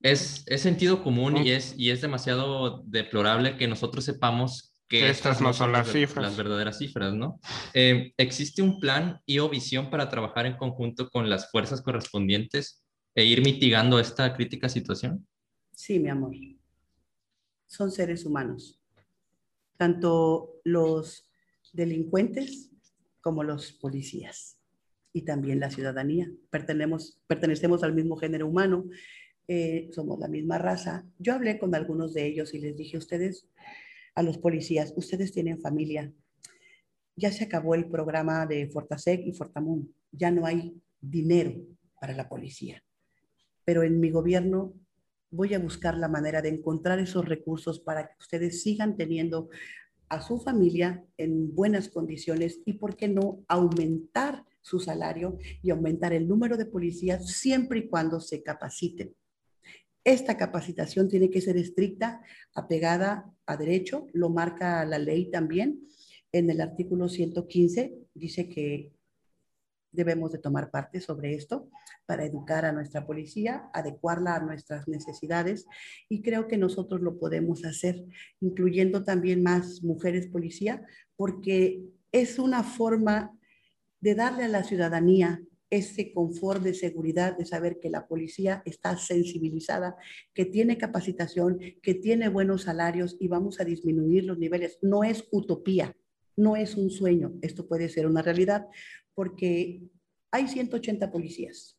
[0.00, 5.40] es, es, sentido común y es, y es demasiado deplorable que nosotros sepamos que, estas,
[5.40, 6.22] no son las, cifras.
[6.22, 7.40] Las verdaderas cifras, ¿no?
[7.72, 12.84] Eh, ¿Existe un plan y o visión para trabajar en conjunto con las fuerzas correspondientes
[13.14, 15.26] e ir mitigando esta crítica situación?
[15.72, 16.34] Sí, mi amor.
[17.66, 18.78] Son seres humanos.
[19.78, 21.30] Tanto los
[21.72, 22.70] delincuentes
[23.22, 24.58] como los policías
[25.14, 26.30] y también la ciudadanía.
[26.50, 28.84] Pertenecemos, pertenecemos al mismo género humano,
[29.48, 31.06] eh, somos la misma raza.
[31.18, 33.48] Yo hablé con algunos de ellos y les dije, ustedes,
[34.14, 36.12] a los policías, ustedes tienen familia.
[37.16, 39.94] Ya se acabó el programa de Fortasec y Fortamun.
[40.12, 41.54] Ya no hay dinero
[41.98, 42.84] para la policía
[43.64, 44.74] pero en mi gobierno
[45.30, 49.48] voy a buscar la manera de encontrar esos recursos para que ustedes sigan teniendo
[50.08, 56.14] a su familia en buenas condiciones y, ¿por qué no, aumentar su salario y aumentar
[56.14, 59.14] el número de policías siempre y cuando se capaciten.
[60.02, 62.22] Esta capacitación tiene que ser estricta,
[62.54, 65.86] apegada a derecho, lo marca la ley también.
[66.32, 68.90] En el artículo 115 dice que
[69.92, 71.68] debemos de tomar parte sobre esto
[72.06, 75.66] para educar a nuestra policía, adecuarla a nuestras necesidades
[76.08, 78.02] y creo que nosotros lo podemos hacer,
[78.40, 80.84] incluyendo también más mujeres policía,
[81.16, 83.38] porque es una forma
[84.04, 88.98] de darle a la ciudadanía ese confort de seguridad, de saber que la policía está
[88.98, 89.96] sensibilizada,
[90.34, 94.78] que tiene capacitación, que tiene buenos salarios y vamos a disminuir los niveles.
[94.82, 95.96] No es utopía,
[96.36, 98.66] no es un sueño, esto puede ser una realidad,
[99.14, 99.80] porque
[100.30, 101.78] hay 180 policías.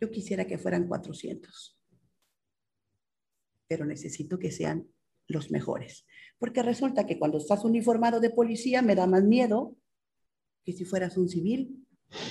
[0.00, 1.78] Yo quisiera que fueran 400,
[3.68, 4.88] pero necesito que sean
[5.28, 6.06] los mejores,
[6.38, 9.76] porque resulta que cuando estás uniformado de policía me da más miedo
[10.64, 11.84] que si fueras un civil.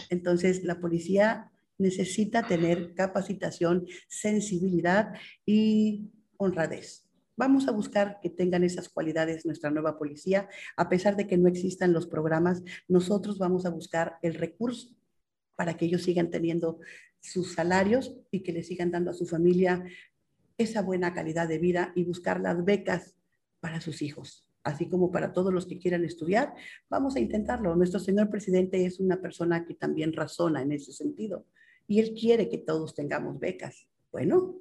[0.09, 5.13] Entonces, la policía necesita tener capacitación, sensibilidad
[5.45, 7.09] y honradez.
[7.35, 10.47] Vamos a buscar que tengan esas cualidades nuestra nueva policía.
[10.77, 14.95] A pesar de que no existan los programas, nosotros vamos a buscar el recurso
[15.55, 16.79] para que ellos sigan teniendo
[17.19, 19.83] sus salarios y que le sigan dando a su familia
[20.57, 23.15] esa buena calidad de vida y buscar las becas
[23.59, 26.53] para sus hijos, así como para todos los que quieran estudiar.
[26.89, 27.75] Vamos a intentarlo.
[27.75, 31.45] Nuestro señor presidente es una persona que también razona en ese sentido
[31.87, 33.87] y él quiere que todos tengamos becas.
[34.11, 34.55] Bueno,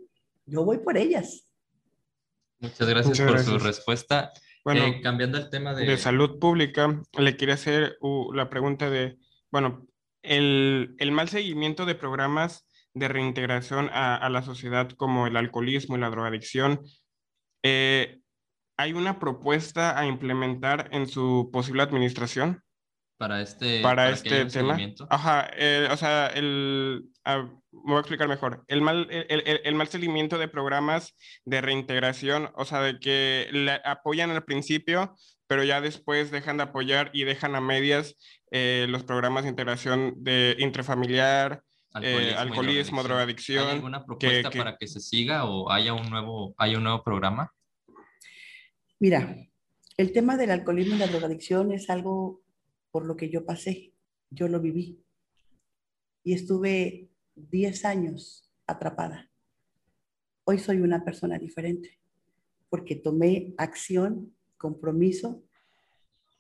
[0.46, 1.46] yo voy por ellas.
[2.58, 4.32] Muchas gracias por su respuesta.
[4.64, 5.86] Bueno, eh, cambiando el tema de...
[5.86, 5.96] de...
[5.96, 9.18] salud pública, le quiero hacer uh, la pregunta de,
[9.50, 9.86] bueno,
[10.22, 15.96] el, el, mal seguimiento de programas de reintegración a, a, la sociedad como el alcoholismo
[15.96, 16.80] y la drogadicción,
[17.64, 18.21] eh,
[18.82, 22.62] ¿hay una propuesta a implementar en su posible administración?
[23.16, 24.76] Para este, para, este tema.
[25.08, 28.64] Ajá, eh, o sea, el, ah, me voy a explicar mejor.
[28.66, 31.14] El mal, el, el, el, mal seguimiento de programas
[31.44, 35.14] de reintegración, o sea, de que apoyan al principio,
[35.46, 38.16] pero ya después dejan de apoyar y dejan a medias
[38.50, 43.68] eh, los programas de integración de intrafamiliar, alcoholismo, eh, alcoholismo drogadicción.
[43.68, 44.58] ¿Hay alguna propuesta que, que...
[44.58, 47.52] para que se siga o haya un nuevo, haya un nuevo programa?
[49.02, 49.36] Mira,
[49.96, 52.40] El tema del alcoholismo y la drogadicción es algo
[52.92, 53.92] por lo que yo pasé,
[54.30, 55.02] yo lo viví.
[56.22, 59.28] Y estuve 10 años atrapada.
[60.44, 61.98] Hoy soy una persona diferente
[62.70, 65.42] porque tomé acción, compromiso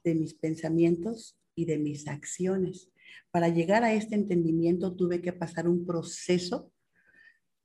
[0.04, 2.92] de mis pensamientos y de mis acciones.
[3.32, 6.70] Para llegar a este entendimiento tuve que pasar un proceso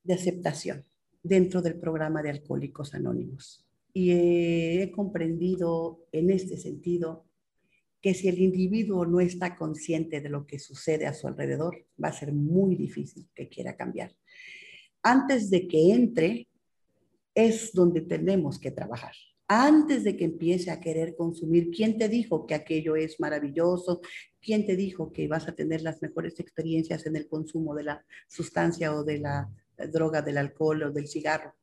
[0.02, 0.88] de aceptación
[1.22, 3.67] dentro del programa de Alcohólicos Anónimos.
[3.98, 7.26] Y he comprendido en este sentido
[8.00, 12.10] que si el individuo no está consciente de lo que sucede a su alrededor, va
[12.10, 14.16] a ser muy difícil que quiera cambiar.
[15.02, 16.48] Antes de que entre,
[17.34, 19.16] es donde tenemos que trabajar.
[19.48, 24.02] Antes de que empiece a querer consumir, ¿quién te dijo que aquello es maravilloso?
[24.40, 28.06] ¿Quién te dijo que vas a tener las mejores experiencias en el consumo de la
[28.28, 29.50] sustancia o de la
[29.92, 31.56] droga, del alcohol o del cigarro?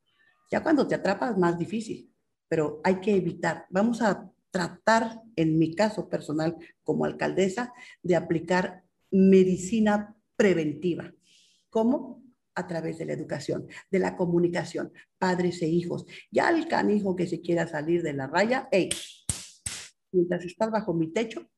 [0.51, 2.11] Ya cuando te atrapas, más difícil,
[2.49, 3.67] pero hay que evitar.
[3.71, 11.13] Vamos a tratar, en mi caso personal como alcaldesa, de aplicar medicina preventiva.
[11.71, 12.23] ¿Cómo?
[12.55, 16.07] A través de la educación, de la comunicación, padres e hijos.
[16.31, 18.91] Ya el canijo que se quiera salir de la raya, hey,
[20.13, 21.49] mientras estás bajo mi techo,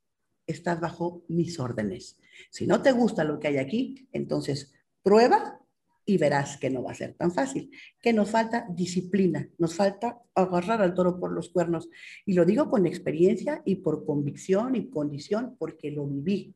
[0.46, 2.18] estás bajo mis órdenes.
[2.50, 4.72] Si no te gusta lo que hay aquí, entonces
[5.02, 5.60] prueba
[6.08, 10.22] y verás que no va a ser tan fácil, que nos falta disciplina, nos falta
[10.36, 11.90] agarrar al toro por los cuernos.
[12.24, 16.54] Y lo digo con experiencia y por convicción y condición, porque lo viví.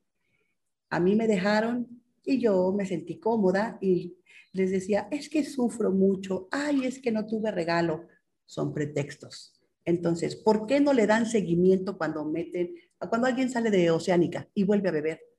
[0.89, 1.89] A mí me dejaron
[2.25, 4.17] y yo me sentí cómoda y
[4.53, 8.07] les decía, es que sufro mucho, ay, es que no tuve regalo.
[8.47, 9.61] Son pretextos.
[9.85, 12.75] Entonces, ¿por qué no le dan seguimiento cuando meten,
[13.09, 15.30] cuando alguien sale de Oceánica y vuelve a beber?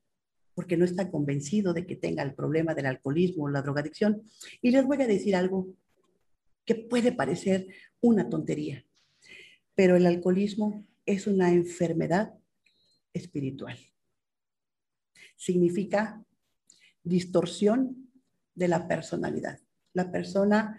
[0.54, 4.22] Porque no está convencido de que tenga el problema del alcoholismo o la drogadicción.
[4.60, 5.68] Y les voy a decir algo
[6.64, 7.66] que puede parecer
[8.00, 8.84] una tontería,
[9.74, 12.34] pero el alcoholismo es una enfermedad
[13.12, 13.78] espiritual.
[15.36, 16.24] Significa
[17.02, 18.10] distorsión
[18.54, 19.58] de la personalidad.
[19.92, 20.78] La persona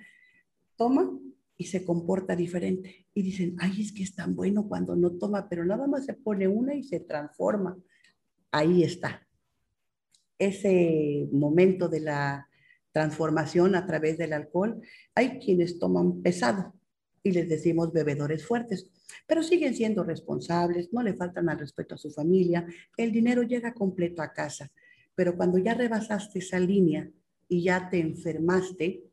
[0.77, 1.19] toma
[1.57, 3.07] y se comporta diferente.
[3.13, 6.13] Y dicen, ay, es que es tan bueno cuando no toma, pero nada más se
[6.13, 7.77] pone una y se transforma.
[8.51, 9.27] Ahí está
[10.37, 12.49] ese momento de la
[12.91, 14.81] transformación a través del alcohol,
[15.15, 16.73] hay quienes toman pesado
[17.23, 18.89] y les decimos bebedores fuertes,
[19.25, 22.65] pero siguen siendo responsables, no le faltan al respeto a su familia,
[22.97, 24.71] el dinero llega completo a casa,
[25.15, 27.09] pero cuando ya rebasaste esa línea
[27.47, 29.03] y ya te enfermaste,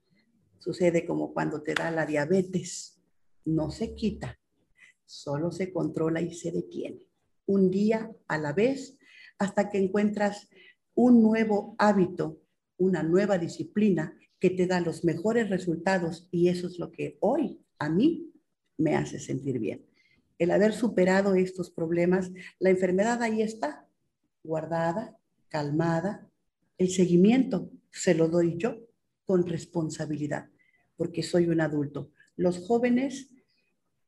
[0.59, 3.01] sucede como cuando te da la diabetes,
[3.45, 4.39] no se quita,
[5.07, 7.07] solo se controla y se detiene,
[7.47, 8.99] un día a la vez,
[9.39, 10.49] hasta que encuentras
[10.95, 12.41] un nuevo hábito,
[12.77, 17.61] una nueva disciplina que te da los mejores resultados y eso es lo que hoy
[17.79, 18.33] a mí
[18.79, 19.85] me hace sentir bien.
[20.39, 23.87] El haber superado estos problemas, la enfermedad ahí está,
[24.43, 26.27] guardada, calmada.
[26.79, 28.77] El seguimiento se lo doy yo
[29.27, 30.49] con responsabilidad,
[30.97, 32.11] porque soy un adulto.
[32.37, 33.31] Los jóvenes,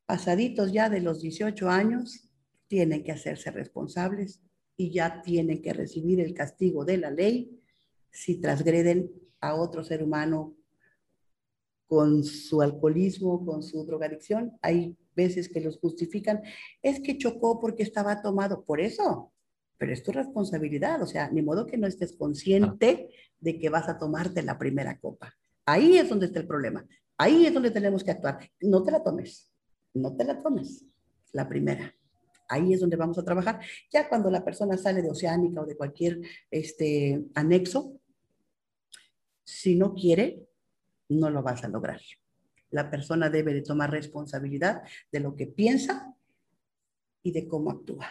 [0.06, 2.30] pasaditos ya de los 18 años,
[2.66, 4.40] tienen que hacerse responsables
[4.76, 7.60] y ya tienen que recibir el castigo de la ley
[8.10, 10.56] si transgreden a otro ser humano
[11.86, 14.56] con su alcoholismo, con su drogadicción.
[14.62, 16.42] Hay veces que los justifican.
[16.80, 18.64] Es que chocó porque estaba tomado.
[18.64, 19.32] Por eso,
[19.76, 21.02] pero es tu responsabilidad.
[21.02, 24.98] O sea, ni modo que no estés consciente de que vas a tomarte la primera
[24.98, 25.34] copa.
[25.66, 26.86] Ahí es donde está el problema.
[27.18, 28.38] Ahí es donde tenemos que actuar.
[28.60, 29.52] No te la tomes.
[29.94, 30.86] No te la tomes.
[31.32, 31.94] La primera.
[32.52, 33.60] Ahí es donde vamos a trabajar.
[33.90, 37.98] Ya cuando la persona sale de Oceánica o de cualquier este, anexo,
[39.42, 40.46] si no quiere,
[41.08, 42.00] no lo vas a lograr.
[42.70, 46.14] La persona debe de tomar responsabilidad de lo que piensa
[47.22, 48.06] y de cómo actúa.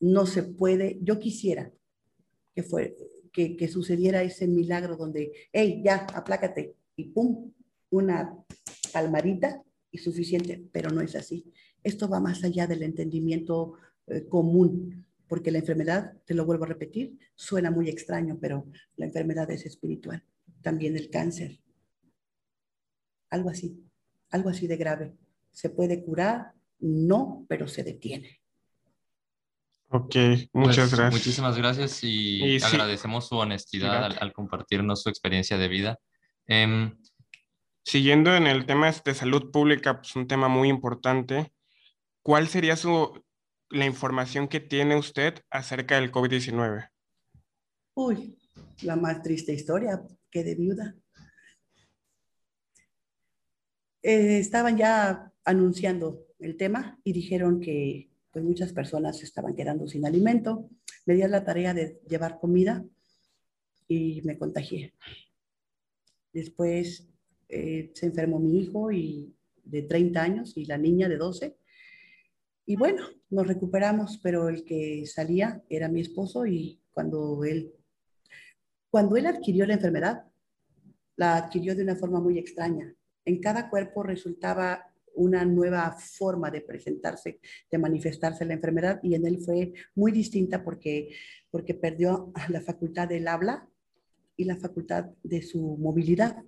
[0.00, 1.72] No se puede, yo quisiera
[2.54, 2.96] que, fue,
[3.32, 7.52] que, que sucediera ese milagro donde, hey, ya, aplácate, y pum,
[7.90, 8.36] una
[8.92, 11.52] palmarita y suficiente, pero no es así.
[11.84, 13.74] Esto va más allá del entendimiento
[14.06, 19.06] eh, común, porque la enfermedad, te lo vuelvo a repetir, suena muy extraño, pero la
[19.06, 20.24] enfermedad es espiritual.
[20.62, 21.60] También el cáncer.
[23.28, 23.84] Algo así,
[24.30, 25.14] algo así de grave.
[25.52, 26.52] ¿Se puede curar?
[26.80, 28.40] No, pero se detiene.
[29.90, 30.16] Ok,
[30.52, 31.12] muchas pues, gracias.
[31.12, 35.98] Muchísimas gracias y, agradecemos su honestidad al, compartirnos su experiencia de vida.
[36.46, 36.96] Em,
[37.84, 41.52] Siguiendo en el tema de salud pública, pues un tema muy importante,
[42.24, 43.22] ¿cuál sería su,
[43.70, 46.88] la información que tiene usted acerca del COVID-19?
[47.94, 48.36] Uy,
[48.82, 50.96] la más triste historia, que de viuda.
[54.02, 60.04] Eh, estaban ya anunciando el tema y dijeron que pues muchas personas estaban quedando sin
[60.04, 60.68] alimento.
[61.06, 62.84] Me di la tarea de llevar comida
[63.86, 64.94] y me contagié.
[66.32, 67.06] Después
[67.48, 71.56] eh, se enfermó mi hijo y de 30 años y la niña de 12.
[72.66, 77.74] Y bueno, nos recuperamos, pero el que salía era mi esposo y cuando él,
[78.90, 80.24] cuando él adquirió la enfermedad,
[81.16, 82.94] la adquirió de una forma muy extraña.
[83.26, 87.38] En cada cuerpo resultaba una nueva forma de presentarse,
[87.70, 91.10] de manifestarse la enfermedad y en él fue muy distinta porque,
[91.50, 93.68] porque perdió la facultad del habla
[94.36, 96.42] y la facultad de su movilidad.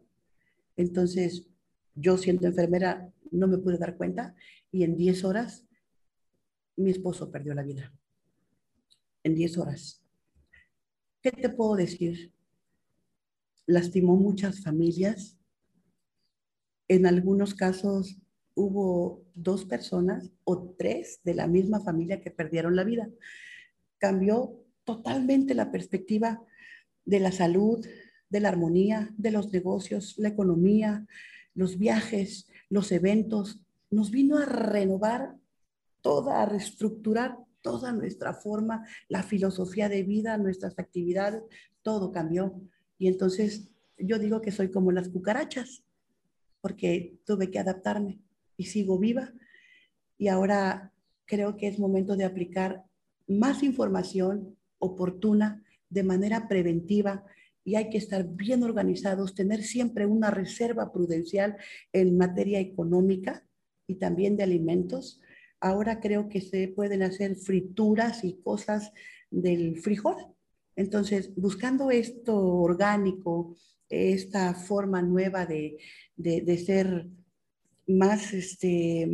[0.76, 1.46] Entonces,
[1.94, 4.34] yo siendo enfermera no me pude dar cuenta
[4.72, 5.65] y en 10 horas
[6.76, 7.92] mi esposo perdió la vida.
[9.22, 10.02] En 10 horas.
[11.22, 12.32] ¿Qué te puedo decir?
[13.66, 15.36] Lastimó muchas familias.
[16.88, 18.18] En algunos casos
[18.54, 23.10] hubo dos personas o tres de la misma familia que perdieron la vida.
[23.98, 26.42] Cambió totalmente la perspectiva
[27.04, 27.84] de la salud,
[28.28, 31.06] de la armonía, de los negocios, la economía,
[31.54, 33.60] los viajes, los eventos.
[33.90, 35.36] Nos vino a renovar
[36.01, 41.42] toda, reestructurar toda nuestra forma, la filosofía de vida, nuestras actividades,
[41.82, 42.61] todo cambió.
[42.99, 45.82] Y entonces yo digo que soy como las cucarachas,
[46.61, 48.20] porque tuve que adaptarme
[48.57, 49.32] y sigo viva.
[50.18, 50.92] Y ahora
[51.24, 52.84] creo que es momento de aplicar
[53.26, 57.24] más información oportuna de manera preventiva
[57.64, 61.57] y hay que estar bien organizados, tener siempre una reserva prudencial
[61.92, 63.44] en materia económica
[63.88, 65.20] y también de alimentos.
[65.66, 68.92] Ahora creo que se pueden hacer frituras y cosas
[69.32, 70.14] del frijol.
[70.76, 73.56] Entonces, buscando esto orgánico,
[73.88, 75.78] esta forma nueva de,
[76.16, 77.08] de, ser
[77.88, 79.10] más este,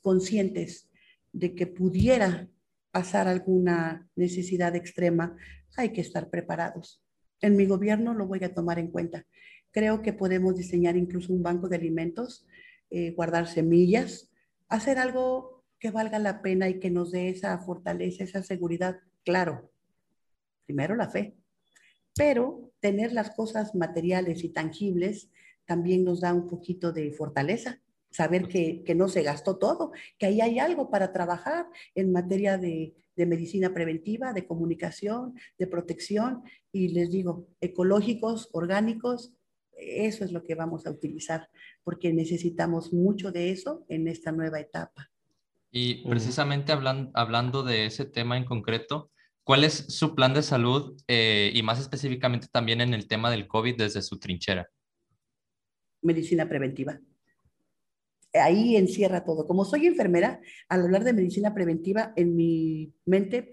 [0.00, 0.88] conscientes
[1.34, 2.48] de que pudiera
[2.90, 5.36] pasar alguna necesidad extrema,
[5.76, 7.02] hay que estar preparados.
[7.42, 9.26] En mi gobierno lo voy a tomar en cuenta.
[9.70, 12.46] Creo que podemos diseñar incluso un banco de alimentos,
[12.88, 14.30] eh, guardar semillas,
[14.68, 15.53] hacer algo
[15.84, 19.00] que valga la pena y que nos dé esa fortaleza, esa seguridad.
[19.22, 19.70] Claro,
[20.64, 21.36] primero la fe,
[22.16, 25.28] pero tener las cosas materiales y tangibles
[25.66, 30.24] también nos da un poquito de fortaleza saber que, que, no se gastó todo, que
[30.24, 36.44] ahí hay algo para trabajar en materia de, de, medicina preventiva, de comunicación, de protección,
[36.72, 39.34] y les digo, ecológicos, orgánicos,
[39.76, 41.50] eso es lo que vamos a utilizar,
[41.82, 45.10] porque necesitamos mucho de eso en esta nueva etapa.
[45.76, 49.10] Y precisamente hablando, hablando de ese tema en concreto,
[49.42, 53.48] ¿cuál es su plan de salud eh, y más específicamente también en el tema del
[53.48, 54.70] COVID desde su trinchera?
[56.00, 57.00] Medicina preventiva
[58.40, 59.46] ahí encierra todo.
[59.46, 63.50] Como soy enfermera, al hablar de medicina preventiva, en mi mente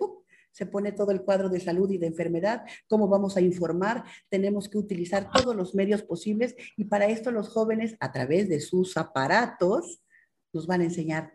[0.51, 4.67] se pone todo el cuadro de salud y de enfermedad, cómo vamos a informar, tenemos
[4.67, 8.97] que utilizar todos los medios posibles y para esto los jóvenes, a través de sus
[8.97, 10.03] aparatos,
[10.51, 11.31] nos van a enseñar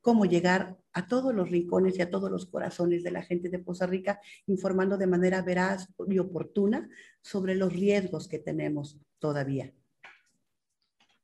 [0.00, 3.58] cómo llegar a todos los rincones y a todos los corazones de la gente de
[3.58, 6.88] Poza Rica, informando de manera veraz y oportuna
[7.22, 9.72] sobre los riesgos que tenemos todavía.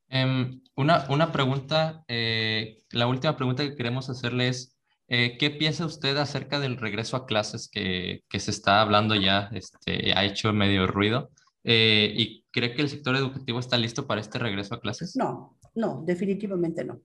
[0.09, 4.77] Em, una, una, pregunta, eh, la última pregunta que queremos hacerle es,
[5.09, 9.51] eh, ¿qué piensa usted acerca del regreso a clases que, que se está hablando ya,
[9.53, 11.31] este, ha hecho medio ruido?
[11.65, 15.17] Eh, ¿Y cree que el sector educativo está listo para este regreso a clases?
[15.17, 17.01] No, no, definitivamente no.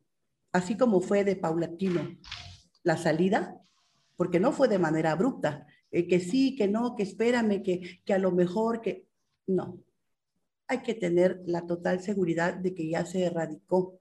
[0.51, 2.17] Así como fue de paulatino
[2.83, 3.61] la salida,
[4.15, 8.19] porque no fue de manera abrupta, que sí, que no, que espérame, que, que a
[8.19, 9.07] lo mejor, que
[9.47, 9.81] no,
[10.67, 13.99] hay que tener la total seguridad de que ya se erradicó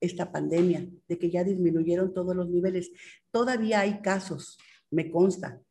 [0.00, 2.90] esta pandemia, de que ya disminuyeron todos los niveles.
[3.30, 4.58] Todavía hay casos,
[4.90, 5.62] me consta,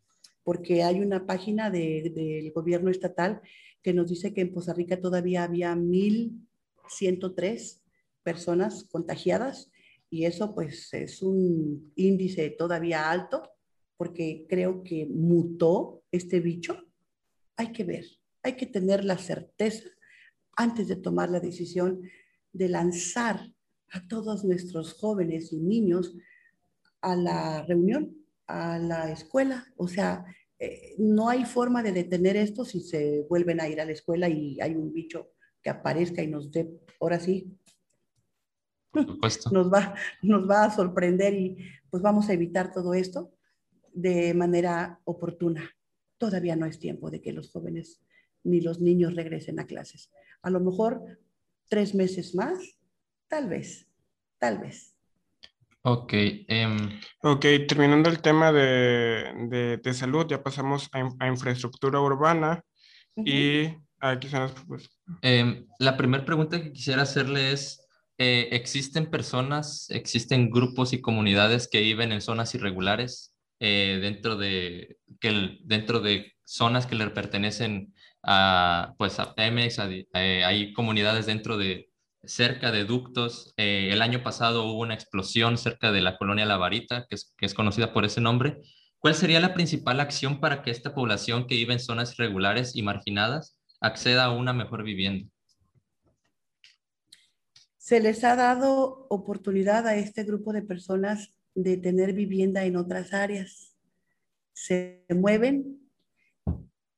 [0.43, 3.41] porque hay una página del gobierno estatal
[3.82, 7.82] que nos dice que en Poza Rica todavía había 1.103
[8.24, 9.68] personas contagiadas
[10.10, 13.51] y eso pues es un índice todavía alto
[13.97, 16.78] porque creo que mutó este bicho.
[17.57, 18.05] Hay que ver,
[18.41, 19.89] hay que tener la certeza
[20.55, 22.01] antes de tomar la decisión
[22.51, 23.53] de lanzar
[23.91, 26.16] a todos nuestros jóvenes y niños
[27.01, 28.16] a la reunión,
[28.47, 29.66] a la escuela.
[29.78, 30.26] O sea,
[30.57, 34.28] eh, no hay forma de detener esto si se vuelven a ir a la escuela
[34.28, 35.32] y hay un bicho
[35.62, 37.59] que aparezca y nos dé, ahora sí,
[39.51, 41.57] nos va, nos va a sorprender y
[41.89, 43.31] pues vamos a evitar todo esto
[43.93, 45.69] de manera oportuna.
[46.17, 48.01] Todavía no es tiempo de que los jóvenes
[48.43, 50.11] ni los niños regresen a clases.
[50.41, 51.19] A lo mejor
[51.67, 52.77] tres meses más,
[53.27, 53.87] tal vez,
[54.37, 54.95] tal vez.
[55.81, 56.13] Ok.
[56.13, 62.63] Em, ok, terminando el tema de, de, salud, ya pasamos a, infraestructura urbana
[63.15, 63.67] y
[63.99, 64.97] aquí son las propuestas.
[65.21, 67.87] Em, la primera pregunta que quisiera hacerle es,
[68.20, 74.97] eh, ¿existen personas, existen grupos y comunidades que viven en zonas irregulares eh, dentro, de,
[75.22, 79.80] que dentro de zonas que le pertenecen a, pues, a Pemex?
[80.13, 81.89] Eh, hay comunidades dentro de
[82.24, 83.53] cerca de ductos.
[83.55, 87.93] El año pasado hubo una explosión cerca de la colonia La Varita, que es, conocida
[87.93, 88.57] por ese nombre.
[88.97, 92.84] ¿Cuál sería la principal acción para que esta población que vive en zonas irregulares y
[92.84, 95.32] marginadas acceda a una mejor vivienda?
[97.89, 103.15] Se les ha dado oportunidad a este grupo de personas de tener vivienda en otras
[103.15, 103.75] áreas.
[104.53, 105.89] Se mueven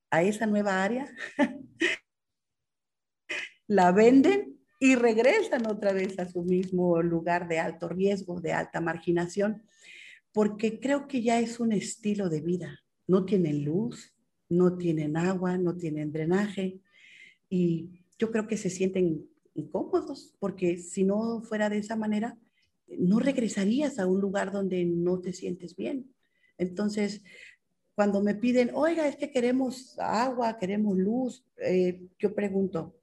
[0.09, 1.09] a esa nueva área,
[3.67, 8.81] la venden y regresan otra vez a su mismo lugar de alto riesgo, de alta
[8.81, 9.63] marginación,
[10.33, 12.83] porque creo que ya es un estilo de vida.
[13.07, 14.13] No tienen luz,
[14.49, 16.81] no tienen agua, no tienen drenaje
[17.47, 22.37] y yo creo que se sienten incómodos porque si no fuera de esa manera,
[22.87, 26.13] no regresarías a un lugar donde no te sientes bien.
[26.57, 27.21] Entonces,
[27.95, 33.01] cuando me piden, oiga, es que queremos agua, queremos luz, eh, yo pregunto,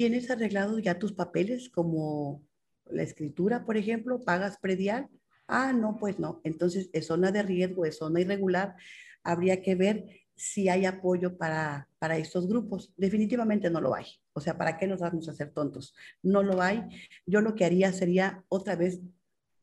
[0.00, 2.42] ¿Tienes arreglados ya tus papeles como
[2.86, 4.24] la escritura, por ejemplo?
[4.24, 5.10] ¿Pagas predial?
[5.46, 6.40] Ah, no, pues no.
[6.42, 8.76] Entonces, es zona de riesgo, es zona irregular.
[9.22, 12.94] Habría que ver si hay apoyo para, para estos grupos.
[12.96, 14.06] Definitivamente no lo hay.
[14.32, 15.94] O sea, ¿para qué nos vamos a hacer tontos?
[16.22, 16.82] No lo hay.
[17.26, 19.02] Yo lo que haría sería otra vez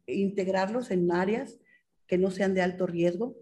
[0.06, 1.58] integrarlos en áreas
[2.06, 3.36] que no sean de alto riesgo.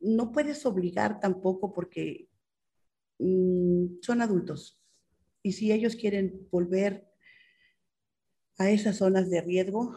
[0.00, 2.28] No puedes obligar tampoco porque
[3.20, 4.82] mm, son adultos.
[5.44, 7.08] Y si ellos quieren volver
[8.58, 9.96] a esas zonas de riesgo,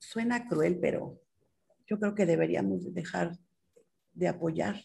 [0.00, 1.20] suena cruel, pero
[1.86, 3.38] yo creo que deberíamos dejar
[4.14, 4.84] de apoyar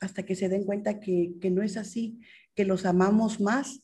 [0.00, 2.20] hasta que se den cuenta que, que, no es así,
[2.54, 3.82] que los amamos más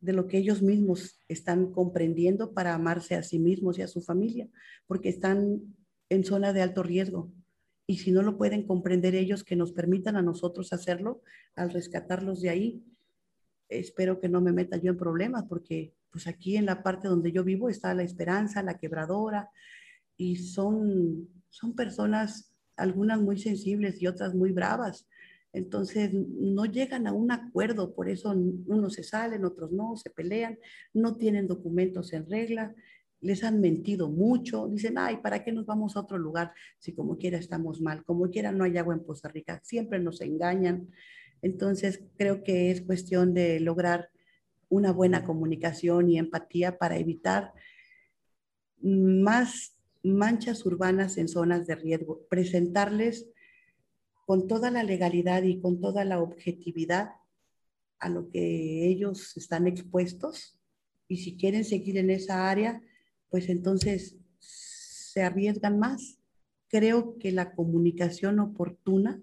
[0.00, 4.00] de lo que ellos mismos están comprendiendo para amarse a sí mismos y a su
[4.00, 4.48] familia,
[4.86, 5.60] porque están
[6.08, 7.32] en zona de alto riesgo.
[7.86, 11.22] Y si no lo pueden comprender ellos, que nos permitan a nosotros hacerlo
[11.56, 12.84] al rescatarlos de ahí
[13.70, 17.32] espero que no me meta yo en problemas porque pues aquí en la parte donde
[17.32, 19.48] yo vivo está la esperanza, la quebradora
[20.16, 22.49] y son, son personas,
[22.80, 25.06] algunas muy sensibles y otras muy bravas.
[25.52, 30.58] Entonces no llegan a un acuerdo, por eso unos se salen, otros no, se pelean,
[30.94, 32.74] no tienen documentos en regla,
[33.20, 37.18] les han mentido mucho, dicen, ay, ¿para qué nos vamos a otro lugar si como
[37.18, 38.04] quiera estamos mal?
[38.04, 40.88] Como quiera no hay agua en Costa Rica, siempre nos engañan.
[41.42, 44.10] Entonces, creo que es cuestión de lograr
[44.68, 47.52] una buena comunicación y empatía para evitar
[48.80, 53.28] más manchas urbanas en zonas de riesgo, presentarles
[54.26, 57.10] con toda la legalidad y con toda la objetividad
[57.98, 60.58] a lo que ellos están expuestos
[61.08, 62.80] y si quieren seguir en esa área,
[63.28, 66.18] pues entonces se arriesgan más.
[66.68, 69.20] Creo que la comunicación oportuna,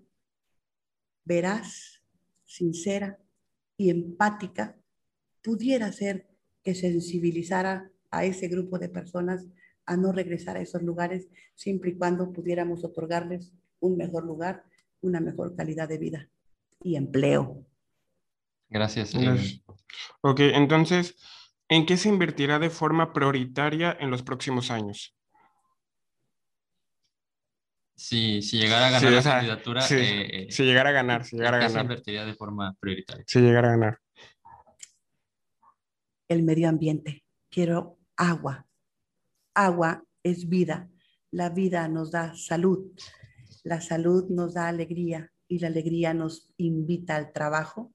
[1.24, 2.04] verás,
[2.46, 3.20] sincera
[3.78, 4.78] y empática
[5.42, 6.28] pudiera ser
[6.62, 9.48] que sensibilizara a ese grupo de personas
[9.88, 14.64] a no regresar a esos lugares, siempre y cuando pudiéramos otorgarles un mejor lugar,
[15.02, 16.30] una mejor calidad de vida
[16.84, 17.66] y empleo.
[18.70, 19.16] Gracias.
[20.22, 21.16] Ok, entonces,
[21.70, 25.16] ¿en qué se invertirá de forma prioritaria en los próximos años?
[27.96, 29.82] Si, si llegara a ganar la candidatura.
[29.82, 31.72] si eh, llegara a ganar, si llegara a ganar.
[31.72, 33.24] Se invertiría de forma prioritaria.
[33.26, 34.00] Si llegara a ganar.
[36.28, 37.24] El medio ambiente.
[37.50, 38.67] Quiero agua.
[39.58, 40.88] Agua es vida.
[41.32, 42.92] La vida nos da salud.
[43.64, 47.92] La salud nos da alegría y la alegría nos invita al trabajo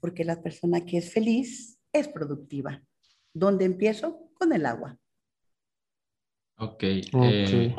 [0.00, 2.82] porque la persona que es feliz es productiva.
[3.32, 4.30] ¿Dónde empiezo?
[4.34, 4.98] Con el agua.
[6.58, 6.74] Ok.
[6.74, 7.12] okay.
[7.12, 7.76] Eh,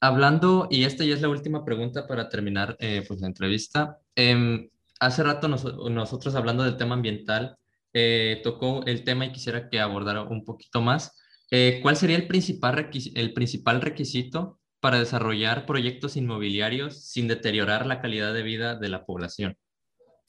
[0.00, 3.98] hablando, y esta ya es la última pregunta para terminar eh, pues, la entrevista.
[4.14, 7.58] Em, hace rato nosotros hablando del tema ambiental,
[7.92, 11.14] eh, tocó el tema y quisiera que abordara un poquito más.
[11.50, 18.00] Eh, ¿Cuál sería el principal, el principal requisito para desarrollar proyectos inmobiliarios sin deteriorar la
[18.00, 19.56] calidad de vida de la población?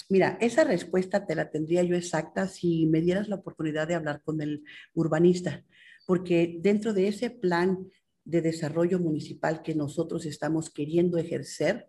[0.07, 4.21] Mira, esa respuesta te la tendría yo exacta si me dieras la oportunidad de hablar
[4.23, 4.63] con el
[4.93, 5.63] urbanista,
[6.07, 7.87] porque dentro de ese plan
[8.23, 11.87] de desarrollo municipal que nosotros estamos queriendo ejercer,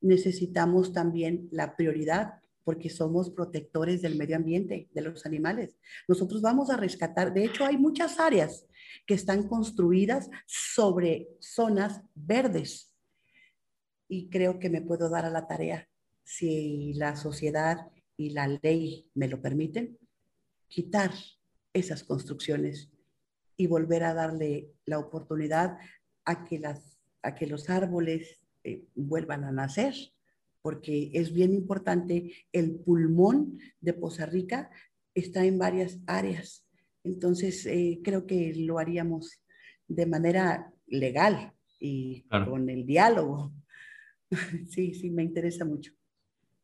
[0.00, 2.34] necesitamos también la prioridad
[2.66, 5.78] porque somos protectores del medio ambiente, de los animales.
[6.08, 8.66] Nosotros vamos a rescatar, de hecho hay muchas áreas
[9.06, 12.92] que están construidas sobre zonas verdes.
[14.08, 15.88] Y creo que me puedo dar a la tarea,
[16.24, 17.86] si la sociedad
[18.16, 19.96] y la ley me lo permiten,
[20.66, 21.12] quitar
[21.72, 22.90] esas construcciones
[23.56, 25.78] y volver a darle la oportunidad
[26.24, 29.94] a que, las, a que los árboles eh, vuelvan a nacer
[30.66, 34.68] porque es bien importante, el pulmón de Poza Rica
[35.14, 36.66] está en varias áreas.
[37.04, 39.44] Entonces, eh, creo que lo haríamos
[39.86, 43.52] de manera legal y con el diálogo.
[44.68, 45.92] sí, sí, me interesa mucho.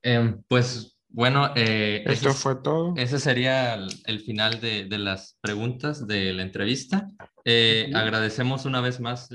[0.02, 2.94] Em, pues bueno, eh, esto fue todo.
[2.96, 3.74] Ese sería
[4.06, 7.08] el, final de, de, las preguntas de la entrevista.
[7.44, 9.28] Eh, agradecemos una vez más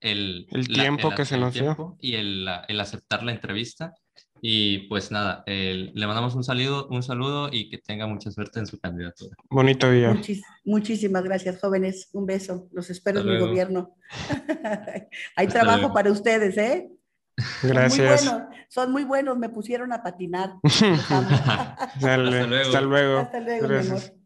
[0.00, 1.96] el, tiempo que se nos dio.
[2.00, 3.94] Y el, aceptar la entrevista.
[4.42, 8.66] Y pues nada, le mandamos un saludo, un saludo y que tenga mucha suerte en
[8.66, 9.36] su candidatura.
[9.50, 10.18] Bonito día.
[10.64, 12.08] muchísimas gracias, jóvenes.
[12.12, 12.66] Un beso.
[12.72, 13.94] Los espero en mi gobierno.
[15.36, 16.90] Hay trabajo para ustedes, ¿eh?
[17.62, 18.22] Gracias.
[18.22, 20.54] Son muy, buenos, son muy buenos, me pusieron a patinar.
[20.62, 22.54] Hasta luego.
[22.56, 23.18] Hasta luego.
[23.18, 24.19] Hasta luego,